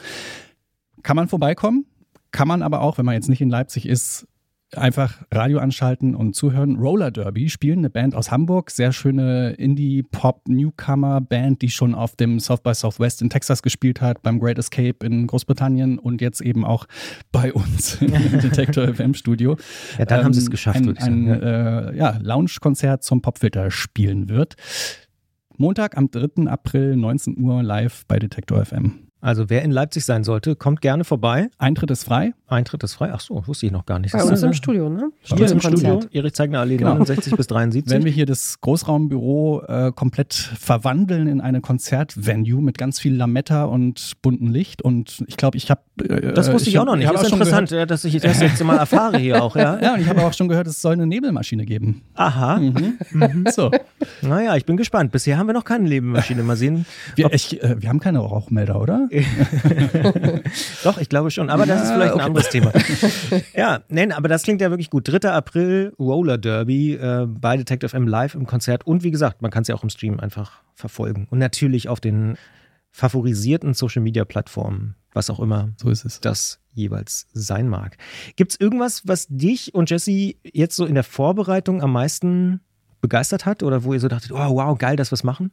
Kann 1.01 1.15
man 1.15 1.27
vorbeikommen? 1.27 1.85
Kann 2.31 2.47
man 2.47 2.61
aber 2.61 2.81
auch, 2.81 2.97
wenn 2.97 3.05
man 3.05 3.15
jetzt 3.15 3.29
nicht 3.29 3.41
in 3.41 3.49
Leipzig 3.49 3.87
ist, 3.87 4.27
einfach 4.77 5.23
Radio 5.31 5.59
anschalten 5.59 6.15
und 6.15 6.35
zuhören. 6.35 6.77
Roller 6.77 7.11
Derby 7.11 7.49
spielen 7.49 7.79
eine 7.79 7.89
Band 7.89 8.15
aus 8.15 8.31
Hamburg, 8.31 8.71
sehr 8.71 8.91
schöne 8.91 9.51
Indie-Pop-Newcomer-Band, 9.51 11.61
die 11.61 11.69
schon 11.69 11.95
auf 11.95 12.15
dem 12.15 12.39
South 12.39 12.61
by 12.61 12.73
Southwest 12.73 13.21
in 13.21 13.29
Texas 13.29 13.61
gespielt 13.61 14.01
hat, 14.01 14.21
beim 14.21 14.39
Great 14.39 14.57
Escape 14.57 15.05
in 15.05 15.27
Großbritannien 15.27 15.99
und 15.99 16.21
jetzt 16.21 16.41
eben 16.41 16.65
auch 16.65 16.85
bei 17.31 17.53
uns 17.53 18.01
im 18.01 18.11
Detector 18.41 18.93
FM 18.93 19.13
Studio. 19.13 19.57
Ja, 19.97 20.05
dann 20.05 20.19
ähm, 20.19 20.25
haben 20.25 20.33
sie 20.33 20.41
es 20.41 20.49
geschafft, 20.49 20.77
ein, 20.77 20.97
ein 20.97 21.27
äh, 21.27 21.95
ja, 21.95 22.17
Lounge-Konzert 22.21 23.03
zum 23.03 23.21
Popfilter 23.21 23.71
spielen 23.71 24.29
wird. 24.29 24.55
Montag 25.57 25.97
am 25.97 26.09
3. 26.09 26.47
April, 26.47 26.95
19 26.95 27.39
Uhr 27.39 27.63
live 27.63 28.05
bei 28.07 28.17
Detector 28.17 28.65
FM. 28.65 29.03
Also 29.23 29.49
wer 29.49 29.61
in 29.61 29.71
Leipzig 29.71 30.03
sein 30.03 30.25
sollte, 30.25 30.57
kommt 30.57 30.81
gerne 30.81 31.05
vorbei. 31.05 31.49
Eintritt 31.57 31.89
ist 31.91 32.03
frei. 32.03 32.33
Eintritt 32.53 32.83
ist 32.83 32.93
frei. 32.93 33.11
Ach 33.13 33.19
so, 33.19 33.45
wusste 33.47 33.65
ich 33.65 33.71
noch 33.71 33.85
gar 33.85 33.99
nicht. 33.99 34.13
Bei 34.13 34.23
uns 34.23 34.41
im 34.41 34.53
Studio, 34.53 34.89
ne? 34.89 35.11
Bei 35.29 35.37
uns 35.37 35.51
im 35.51 35.59
Studio. 35.59 36.01
Erich 36.11 36.33
Zeigner 36.33 36.59
Allee 36.59 36.77
genau. 36.77 36.91
69 36.93 37.35
bis 37.35 37.47
73. 37.47 37.91
Wenn 37.91 38.05
wir 38.05 38.11
hier 38.11 38.25
das 38.25 38.61
Großraumbüro 38.61 39.63
äh, 39.67 39.91
komplett 39.95 40.33
verwandeln 40.33 41.27
in 41.27 41.41
eine 41.41 41.61
Konzertvenue 41.61 42.61
mit 42.61 42.77
ganz 42.77 42.99
viel 42.99 43.15
Lametta 43.15 43.65
und 43.65 44.13
bunten 44.21 44.47
Licht 44.51 44.81
und 44.81 45.23
ich 45.27 45.37
glaube, 45.37 45.57
ich 45.57 45.69
habe 45.69 45.81
äh, 45.99 46.33
Das 46.33 46.51
wusste 46.51 46.69
ich, 46.69 46.75
ich 46.75 46.79
auch 46.79 46.85
noch 46.85 46.95
nicht. 46.95 47.11
Das 47.11 47.23
ist 47.23 47.31
interessant, 47.31 47.69
gehört, 47.69 47.91
dass 47.91 48.03
ich 48.05 48.19
das 48.21 48.39
jetzt 48.39 48.63
mal 48.63 48.77
erfahre 48.77 49.17
hier 49.17 49.43
auch, 49.43 49.55
ja. 49.55 49.79
Ja, 49.83 49.95
und 49.95 50.01
ich 50.01 50.07
habe 50.07 50.21
auch 50.21 50.33
schon 50.33 50.47
gehört, 50.47 50.67
es 50.67 50.81
soll 50.81 50.93
eine 50.93 51.05
Nebelmaschine 51.07 51.65
geben. 51.65 52.03
Aha. 52.15 52.57
Mhm. 52.57 52.97
Mhm. 53.11 53.45
So. 53.53 53.69
Naja, 54.21 54.55
ich 54.55 54.65
bin 54.65 54.77
gespannt. 54.77 55.11
Bisher 55.11 55.37
haben 55.37 55.47
wir 55.47 55.53
noch 55.53 55.65
keine 55.65 55.87
Nebelmaschine. 55.87 56.41
Mal 56.43 56.55
sehen. 56.55 56.85
Wir, 57.15 57.31
ich, 57.33 57.61
äh, 57.61 57.81
wir 57.81 57.89
haben 57.89 57.99
keine 57.99 58.19
Rauchmelder, 58.19 58.81
oder? 58.81 59.09
Doch, 60.83 60.97
ich 60.97 61.09
glaube 61.09 61.29
schon. 61.29 61.49
Aber 61.49 61.65
das 61.65 61.77
ja, 61.77 61.83
ist 61.83 61.91
vielleicht 61.91 62.13
okay. 62.13 62.23
ein 62.23 62.33
anderes 62.43 62.49
Thema. 62.49 63.41
ja, 63.55 63.83
nein, 63.89 64.11
aber 64.11 64.27
das 64.27 64.43
klingt 64.43 64.61
ja 64.61 64.69
wirklich 64.69 64.89
gut. 64.89 65.07
3. 65.07 65.29
April, 65.29 65.93
Roller 65.99 66.37
Derby 66.37 66.93
äh, 66.93 67.25
bei 67.27 67.57
Detective 67.57 67.95
M 67.95 68.07
live 68.07 68.35
im 68.35 68.45
Konzert. 68.45 68.85
Und 68.85 69.03
wie 69.03 69.11
gesagt, 69.11 69.41
man 69.41 69.51
kann 69.51 69.61
es 69.61 69.67
ja 69.67 69.75
auch 69.75 69.83
im 69.83 69.89
Stream 69.89 70.19
einfach 70.19 70.61
verfolgen. 70.75 71.27
Und 71.29 71.39
natürlich 71.39 71.89
auf 71.89 71.99
den 71.99 72.37
favorisierten 72.91 73.73
Social 73.73 74.01
Media 74.01 74.25
Plattformen, 74.25 74.95
was 75.13 75.29
auch 75.29 75.39
immer 75.39 75.69
so 75.77 75.89
ist 75.89 76.05
es. 76.05 76.19
das 76.21 76.59
jeweils 76.73 77.27
sein 77.33 77.67
mag. 77.67 77.97
Gibt 78.35 78.51
es 78.51 78.59
irgendwas, 78.59 79.07
was 79.07 79.27
dich 79.29 79.73
und 79.73 79.89
Jesse 79.89 80.35
jetzt 80.43 80.75
so 80.75 80.85
in 80.85 80.95
der 80.95 81.03
Vorbereitung 81.03 81.81
am 81.81 81.91
meisten 81.91 82.61
begeistert 83.01 83.45
hat 83.45 83.63
oder 83.63 83.83
wo 83.83 83.93
ihr 83.93 83.99
so 83.99 84.07
dachtet, 84.07 84.31
oh 84.31 84.37
wow, 84.37 84.77
geil, 84.77 84.95
dass 84.95 85.11
wir 85.11 85.15
es 85.15 85.23
machen? 85.23 85.51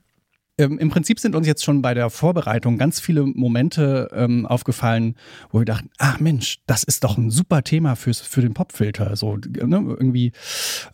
Ähm, 0.60 0.78
Im 0.78 0.90
Prinzip 0.90 1.18
sind 1.18 1.34
uns 1.34 1.46
jetzt 1.46 1.64
schon 1.64 1.80
bei 1.80 1.94
der 1.94 2.10
Vorbereitung 2.10 2.76
ganz 2.76 3.00
viele 3.00 3.24
Momente 3.24 4.10
ähm, 4.12 4.44
aufgefallen, 4.44 5.16
wo 5.50 5.60
wir 5.60 5.64
dachten, 5.64 5.88
ach 5.96 6.20
Mensch, 6.20 6.58
das 6.66 6.84
ist 6.84 7.02
doch 7.02 7.16
ein 7.16 7.30
super 7.30 7.62
Thema 7.62 7.96
fürs, 7.96 8.20
für 8.20 8.42
den 8.42 8.52
Popfilter. 8.52 9.16
So 9.16 9.36
ne, 9.36 9.96
irgendwie 9.98 10.32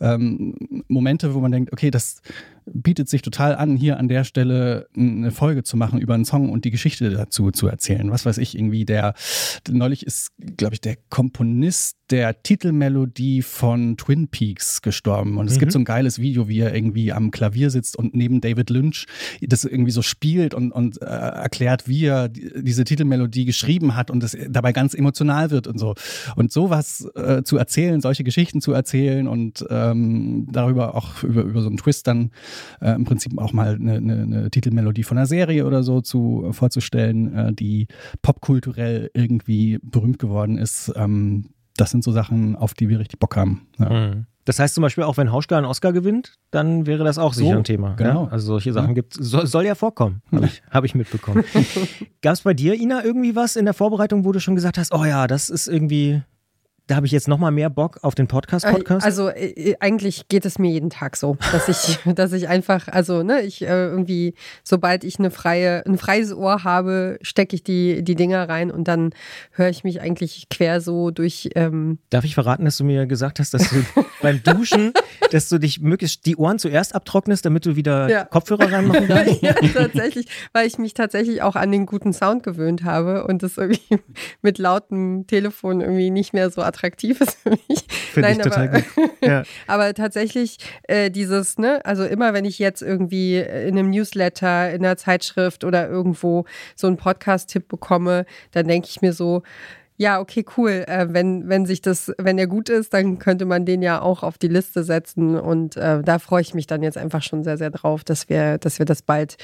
ähm, 0.00 0.54
Momente, 0.86 1.34
wo 1.34 1.40
man 1.40 1.50
denkt, 1.50 1.72
okay, 1.72 1.90
das 1.90 2.22
bietet 2.66 3.08
sich 3.08 3.22
total 3.22 3.54
an, 3.54 3.76
hier 3.76 3.98
an 3.98 4.08
der 4.08 4.24
Stelle 4.24 4.88
eine 4.96 5.30
Folge 5.30 5.62
zu 5.62 5.76
machen 5.76 5.98
über 6.00 6.14
einen 6.14 6.24
Song 6.24 6.50
und 6.50 6.64
die 6.64 6.70
Geschichte 6.70 7.10
dazu 7.10 7.50
zu 7.50 7.68
erzählen. 7.68 8.10
Was 8.10 8.26
weiß 8.26 8.38
ich, 8.38 8.56
irgendwie 8.56 8.84
der, 8.84 9.14
neulich 9.70 10.04
ist, 10.04 10.32
glaube 10.56 10.74
ich, 10.74 10.80
der 10.80 10.96
Komponist 11.08 11.96
der 12.10 12.42
Titelmelodie 12.42 13.42
von 13.42 13.96
Twin 13.96 14.28
Peaks 14.28 14.80
gestorben. 14.80 15.38
Und 15.38 15.48
es 15.48 15.56
mhm. 15.56 15.60
gibt 15.60 15.72
so 15.72 15.78
ein 15.78 15.84
geiles 15.84 16.20
Video, 16.20 16.48
wie 16.48 16.60
er 16.60 16.74
irgendwie 16.74 17.12
am 17.12 17.30
Klavier 17.30 17.70
sitzt 17.70 17.96
und 17.96 18.14
neben 18.14 18.40
David 18.40 18.70
Lynch 18.70 19.06
das 19.42 19.64
irgendwie 19.64 19.90
so 19.90 20.02
spielt 20.02 20.54
und, 20.54 20.70
und 20.72 21.02
äh, 21.02 21.04
erklärt, 21.04 21.88
wie 21.88 22.04
er 22.04 22.28
diese 22.28 22.84
Titelmelodie 22.84 23.44
geschrieben 23.44 23.96
hat 23.96 24.10
und 24.10 24.22
es 24.22 24.36
dabei 24.48 24.72
ganz 24.72 24.94
emotional 24.94 25.50
wird 25.50 25.66
und 25.66 25.78
so. 25.78 25.94
Und 26.36 26.52
sowas 26.52 27.08
äh, 27.16 27.42
zu 27.42 27.56
erzählen, 27.56 28.00
solche 28.00 28.22
Geschichten 28.22 28.60
zu 28.60 28.72
erzählen 28.72 29.26
und 29.26 29.64
ähm, 29.68 30.46
darüber 30.50 30.94
auch 30.94 31.22
über, 31.24 31.42
über 31.42 31.60
so 31.60 31.68
einen 31.68 31.76
Twist 31.76 32.06
dann 32.06 32.30
äh, 32.80 32.92
im 32.92 33.04
Prinzip 33.04 33.38
auch 33.38 33.52
mal 33.52 33.74
eine, 33.74 33.94
eine, 33.94 34.22
eine, 34.22 34.50
Titelmelodie 34.50 35.02
von 35.02 35.18
einer 35.18 35.26
Serie 35.26 35.66
oder 35.66 35.82
so 35.82 36.00
zu 36.00 36.46
äh, 36.48 36.52
vorzustellen, 36.52 37.34
äh, 37.34 37.52
die 37.52 37.86
popkulturell 38.22 39.10
irgendwie 39.14 39.78
berühmt 39.82 40.18
geworden 40.18 40.58
ist. 40.58 40.92
Ähm, 40.96 41.50
das 41.76 41.90
sind 41.90 42.04
so 42.04 42.12
Sachen, 42.12 42.56
auf 42.56 42.74
die 42.74 42.88
wir 42.88 42.98
richtig 42.98 43.18
Bock 43.18 43.36
haben. 43.36 43.66
Ja. 43.78 43.90
Mhm. 43.90 44.26
Das 44.46 44.60
heißt 44.60 44.74
zum 44.74 44.82
Beispiel 44.82 45.02
auch, 45.02 45.16
wenn 45.16 45.32
Hauschka 45.32 45.58
einen 45.58 45.66
Oscar 45.66 45.92
gewinnt, 45.92 46.34
dann 46.52 46.86
wäre 46.86 47.02
das 47.02 47.18
auch 47.18 47.34
so, 47.34 47.40
sicher 47.40 47.56
ein 47.56 47.64
Thema. 47.64 47.94
Genau. 47.96 48.26
Ja? 48.26 48.30
Also 48.30 48.46
solche 48.46 48.72
Sachen 48.72 48.90
ja. 48.90 48.94
gibt 48.94 49.12
soll, 49.12 49.46
soll 49.46 49.66
ja 49.66 49.74
vorkommen, 49.74 50.22
habe 50.30 50.46
ich, 50.46 50.62
hab 50.70 50.84
ich 50.84 50.94
mitbekommen. 50.94 51.44
Gab 52.22 52.34
es 52.34 52.42
bei 52.42 52.54
dir, 52.54 52.74
Ina, 52.74 53.04
irgendwie 53.04 53.34
was 53.34 53.56
in 53.56 53.64
der 53.64 53.74
Vorbereitung, 53.74 54.24
wo 54.24 54.30
du 54.30 54.38
schon 54.38 54.54
gesagt 54.54 54.78
hast, 54.78 54.94
oh 54.94 55.04
ja, 55.04 55.26
das 55.26 55.48
ist 55.48 55.66
irgendwie 55.66 56.22
da 56.86 56.94
habe 56.94 57.06
ich 57.06 57.12
jetzt 57.12 57.26
noch 57.26 57.38
mal 57.38 57.50
mehr 57.50 57.68
Bock 57.68 57.98
auf 58.02 58.14
den 58.14 58.28
Podcast-Podcast. 58.28 59.04
Also 59.04 59.28
äh, 59.28 59.74
eigentlich 59.80 60.28
geht 60.28 60.44
es 60.44 60.58
mir 60.58 60.70
jeden 60.70 60.90
Tag 60.90 61.16
so, 61.16 61.36
dass 61.50 61.68
ich, 61.68 61.98
dass 62.14 62.32
ich 62.32 62.48
einfach, 62.48 62.86
also 62.88 63.24
ne, 63.24 63.42
ich 63.42 63.62
äh, 63.62 63.86
irgendwie, 63.86 64.34
sobald 64.62 65.02
ich 65.02 65.18
eine 65.18 65.32
freie, 65.32 65.84
ein 65.84 65.98
freies 65.98 66.32
Ohr 66.32 66.62
habe, 66.62 67.18
stecke 67.22 67.56
ich 67.56 67.64
die, 67.64 68.04
die 68.04 68.14
Dinger 68.14 68.48
rein 68.48 68.70
und 68.70 68.86
dann 68.86 69.10
höre 69.50 69.68
ich 69.68 69.82
mich 69.82 70.00
eigentlich 70.00 70.48
quer 70.48 70.80
so 70.80 71.10
durch. 71.10 71.50
Ähm 71.56 71.98
Darf 72.10 72.24
ich 72.24 72.34
verraten, 72.34 72.64
dass 72.64 72.76
du 72.76 72.84
mir 72.84 73.06
gesagt 73.06 73.40
hast, 73.40 73.52
dass 73.52 73.68
du 73.68 73.84
beim 74.22 74.40
Duschen, 74.44 74.92
dass 75.32 75.48
du 75.48 75.58
dich 75.58 75.80
möglichst 75.80 76.24
die 76.24 76.36
Ohren 76.36 76.60
zuerst 76.60 76.94
abtrocknest, 76.94 77.44
damit 77.44 77.66
du 77.66 77.74
wieder 77.74 78.08
ja. 78.08 78.24
Kopfhörer 78.24 78.70
reinmachen 78.70 79.08
kannst? 79.08 79.42
ja, 79.42 79.54
tatsächlich, 79.54 80.26
weil 80.52 80.68
ich 80.68 80.78
mich 80.78 80.94
tatsächlich 80.94 81.42
auch 81.42 81.56
an 81.56 81.72
den 81.72 81.84
guten 81.84 82.12
Sound 82.12 82.44
gewöhnt 82.44 82.84
habe 82.84 83.26
und 83.26 83.42
das 83.42 83.56
irgendwie 83.56 83.98
mit 84.40 84.58
lautem 84.58 85.26
Telefon 85.26 85.80
irgendwie 85.80 86.10
nicht 86.10 86.32
mehr 86.32 86.48
so 86.50 86.62
attraktiv 86.62 86.75
ist 86.82 87.38
für 87.42 87.50
mich. 87.50 87.86
Finde 87.88 88.30
ich 88.32 88.38
total 88.38 88.68
aber, 88.68 88.80
gut. 88.80 89.10
Ja. 89.22 89.42
aber 89.66 89.94
tatsächlich 89.94 90.58
äh, 90.84 91.10
dieses, 91.10 91.58
ne, 91.58 91.84
also 91.84 92.04
immer 92.04 92.34
wenn 92.34 92.44
ich 92.44 92.58
jetzt 92.58 92.82
irgendwie 92.82 93.38
in 93.38 93.78
einem 93.78 93.90
Newsletter, 93.90 94.72
in 94.72 94.84
einer 94.84 94.96
Zeitschrift 94.96 95.64
oder 95.64 95.88
irgendwo 95.88 96.44
so 96.74 96.86
einen 96.86 96.96
Podcast-Tipp 96.96 97.68
bekomme, 97.68 98.26
dann 98.52 98.68
denke 98.68 98.88
ich 98.90 99.02
mir 99.02 99.12
so, 99.12 99.42
ja, 99.98 100.20
okay, 100.20 100.44
cool. 100.56 100.84
Äh, 100.86 101.06
wenn, 101.10 101.48
wenn 101.48 101.64
sich 101.64 101.80
das, 101.80 102.12
wenn 102.18 102.38
er 102.38 102.46
gut 102.46 102.68
ist, 102.68 102.92
dann 102.92 103.18
könnte 103.18 103.46
man 103.46 103.64
den 103.64 103.82
ja 103.82 104.00
auch 104.00 104.22
auf 104.22 104.36
die 104.36 104.48
Liste 104.48 104.84
setzen. 104.84 105.38
Und 105.38 105.76
äh, 105.76 106.02
da 106.02 106.18
freue 106.18 106.42
ich 106.42 106.54
mich 106.54 106.66
dann 106.66 106.82
jetzt 106.82 106.98
einfach 106.98 107.22
schon 107.22 107.44
sehr, 107.44 107.56
sehr 107.56 107.70
drauf, 107.70 108.04
dass 108.04 108.28
wir, 108.28 108.58
dass 108.58 108.78
wir 108.78 108.86
das 108.86 109.02
bald 109.02 109.36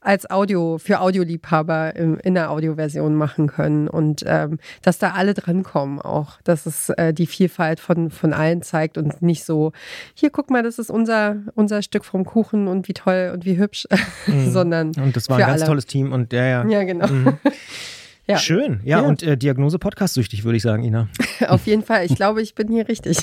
als 0.00 0.30
Audio 0.30 0.78
für 0.78 1.00
Audioliebhaber 1.00 1.96
in, 1.96 2.34
der 2.34 2.50
Audioversion 2.50 3.14
machen 3.14 3.48
können 3.48 3.88
und 3.88 4.22
ähm, 4.26 4.58
dass 4.82 4.98
da 4.98 5.12
alle 5.12 5.34
drankommen 5.34 6.00
auch, 6.00 6.40
dass 6.42 6.66
es 6.66 6.88
äh, 6.90 7.12
die 7.12 7.26
Vielfalt 7.26 7.80
von, 7.80 8.10
von 8.10 8.32
allen 8.32 8.62
zeigt 8.62 8.98
und 8.98 9.22
nicht 9.22 9.44
so, 9.44 9.72
hier 10.14 10.30
guck 10.30 10.50
mal, 10.50 10.62
das 10.62 10.78
ist 10.78 10.90
unser, 10.90 11.36
unser 11.54 11.82
Stück 11.82 12.04
vom 12.04 12.24
Kuchen 12.24 12.68
und 12.68 12.88
wie 12.88 12.94
toll 12.94 13.32
und 13.34 13.44
wie 13.44 13.58
hübsch, 13.58 13.86
mhm. 14.26 14.50
sondern 14.50 14.92
und 14.96 15.16
das 15.16 15.28
war 15.28 15.36
ein 15.36 15.46
ganz 15.46 15.62
alle. 15.62 15.68
tolles 15.68 15.86
Team 15.86 16.12
und 16.12 16.32
der 16.32 16.46
ja. 16.46 16.66
Ja, 16.66 16.84
genau. 16.84 17.06
Mhm. 17.06 17.38
Ja. 18.30 18.36
Schön. 18.36 18.80
Ja, 18.84 19.00
ja. 19.00 19.08
und 19.08 19.22
äh, 19.22 19.38
Diagnose 19.38 19.78
Podcast-süchtig, 19.78 20.44
würde 20.44 20.58
ich 20.58 20.62
sagen, 20.62 20.84
Ina. 20.84 21.08
Auf 21.48 21.66
jeden 21.66 21.82
Fall. 21.82 22.04
Ich 22.04 22.14
glaube, 22.14 22.42
ich 22.42 22.54
bin 22.54 22.68
hier 22.68 22.86
richtig. 22.86 23.20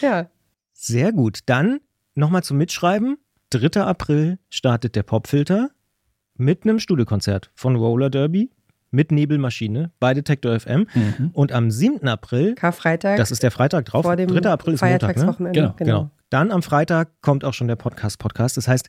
ja. 0.00 0.30
Sehr 0.72 1.12
gut. 1.12 1.40
Dann 1.44 1.80
nochmal 2.14 2.42
zum 2.42 2.56
Mitschreiben. 2.56 3.18
3. 3.50 3.82
April 3.82 4.38
startet 4.50 4.94
der 4.96 5.02
Popfilter 5.02 5.70
mit 6.36 6.64
einem 6.64 6.78
Studiokonzert 6.78 7.50
von 7.54 7.76
Roller 7.76 8.10
Derby 8.10 8.50
mit 8.90 9.12
Nebelmaschine 9.12 9.90
bei 10.00 10.14
Detektor 10.14 10.58
FM. 10.58 10.86
Mhm. 10.94 11.30
Und 11.32 11.52
am 11.52 11.70
7. 11.70 12.08
April, 12.08 12.54
Karfreitag, 12.54 13.16
das 13.16 13.30
ist 13.30 13.42
der 13.42 13.50
Freitag 13.50 13.84
drauf, 13.86 14.04
3. 14.04 14.12
April 14.50 14.74
ist 14.74 14.82
Montag, 14.82 15.16
ne? 15.16 15.24
Genau, 15.24 15.48
genau, 15.52 15.74
genau. 15.76 16.10
Dann 16.30 16.50
am 16.50 16.62
Freitag 16.62 17.20
kommt 17.22 17.44
auch 17.44 17.54
schon 17.54 17.68
der 17.68 17.76
Podcast-Podcast. 17.76 18.56
Das 18.56 18.68
heißt, 18.68 18.88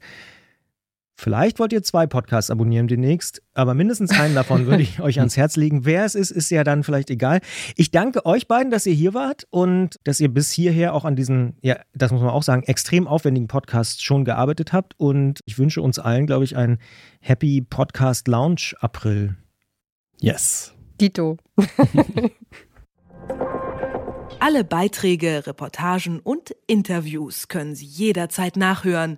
Vielleicht 1.21 1.59
wollt 1.59 1.73
ihr 1.73 1.83
zwei 1.83 2.07
Podcasts 2.07 2.49
abonnieren 2.49 2.87
demnächst, 2.87 3.41
aber 3.53 3.73
mindestens 3.73 4.17
einen 4.17 4.35
davon 4.35 4.67
würde 4.67 4.83
ich 4.83 4.99
euch 5.01 5.19
ans 5.19 5.35
Herz 5.35 5.57
legen. 5.57 5.83
Wer 5.83 6.05
es 6.05 6.15
ist, 6.15 6.31
ist 6.31 6.49
ja 6.49 6.63
dann 6.63 6.81
vielleicht 6.81 7.09
egal. 7.09 7.41
Ich 7.75 7.91
danke 7.91 8.25
euch 8.25 8.47
beiden, 8.47 8.71
dass 8.71 8.85
ihr 8.85 8.93
hier 8.93 9.13
wart 9.13 9.45
und 9.49 9.99
dass 10.05 10.21
ihr 10.21 10.33
bis 10.33 10.49
hierher 10.49 10.93
auch 10.93 11.03
an 11.03 11.17
diesen, 11.17 11.57
ja, 11.61 11.75
das 11.93 12.13
muss 12.13 12.21
man 12.21 12.29
auch 12.29 12.43
sagen, 12.43 12.63
extrem 12.63 13.05
aufwendigen 13.05 13.49
Podcast 13.49 14.01
schon 14.01 14.23
gearbeitet 14.23 14.71
habt. 14.71 14.97
Und 14.97 15.41
ich 15.43 15.59
wünsche 15.59 15.81
uns 15.81 15.99
allen, 15.99 16.25
glaube 16.25 16.45
ich, 16.45 16.55
einen 16.55 16.77
Happy 17.19 17.59
Podcast 17.69 18.29
Lounge 18.29 18.71
April. 18.79 19.35
Yes. 20.21 20.73
Dito. 21.01 21.35
Alle 24.39 24.63
Beiträge, 24.63 25.45
Reportagen 25.45 26.21
und 26.21 26.55
Interviews 26.65 27.49
können 27.49 27.75
Sie 27.75 27.87
jederzeit 27.87 28.55
nachhören 28.55 29.17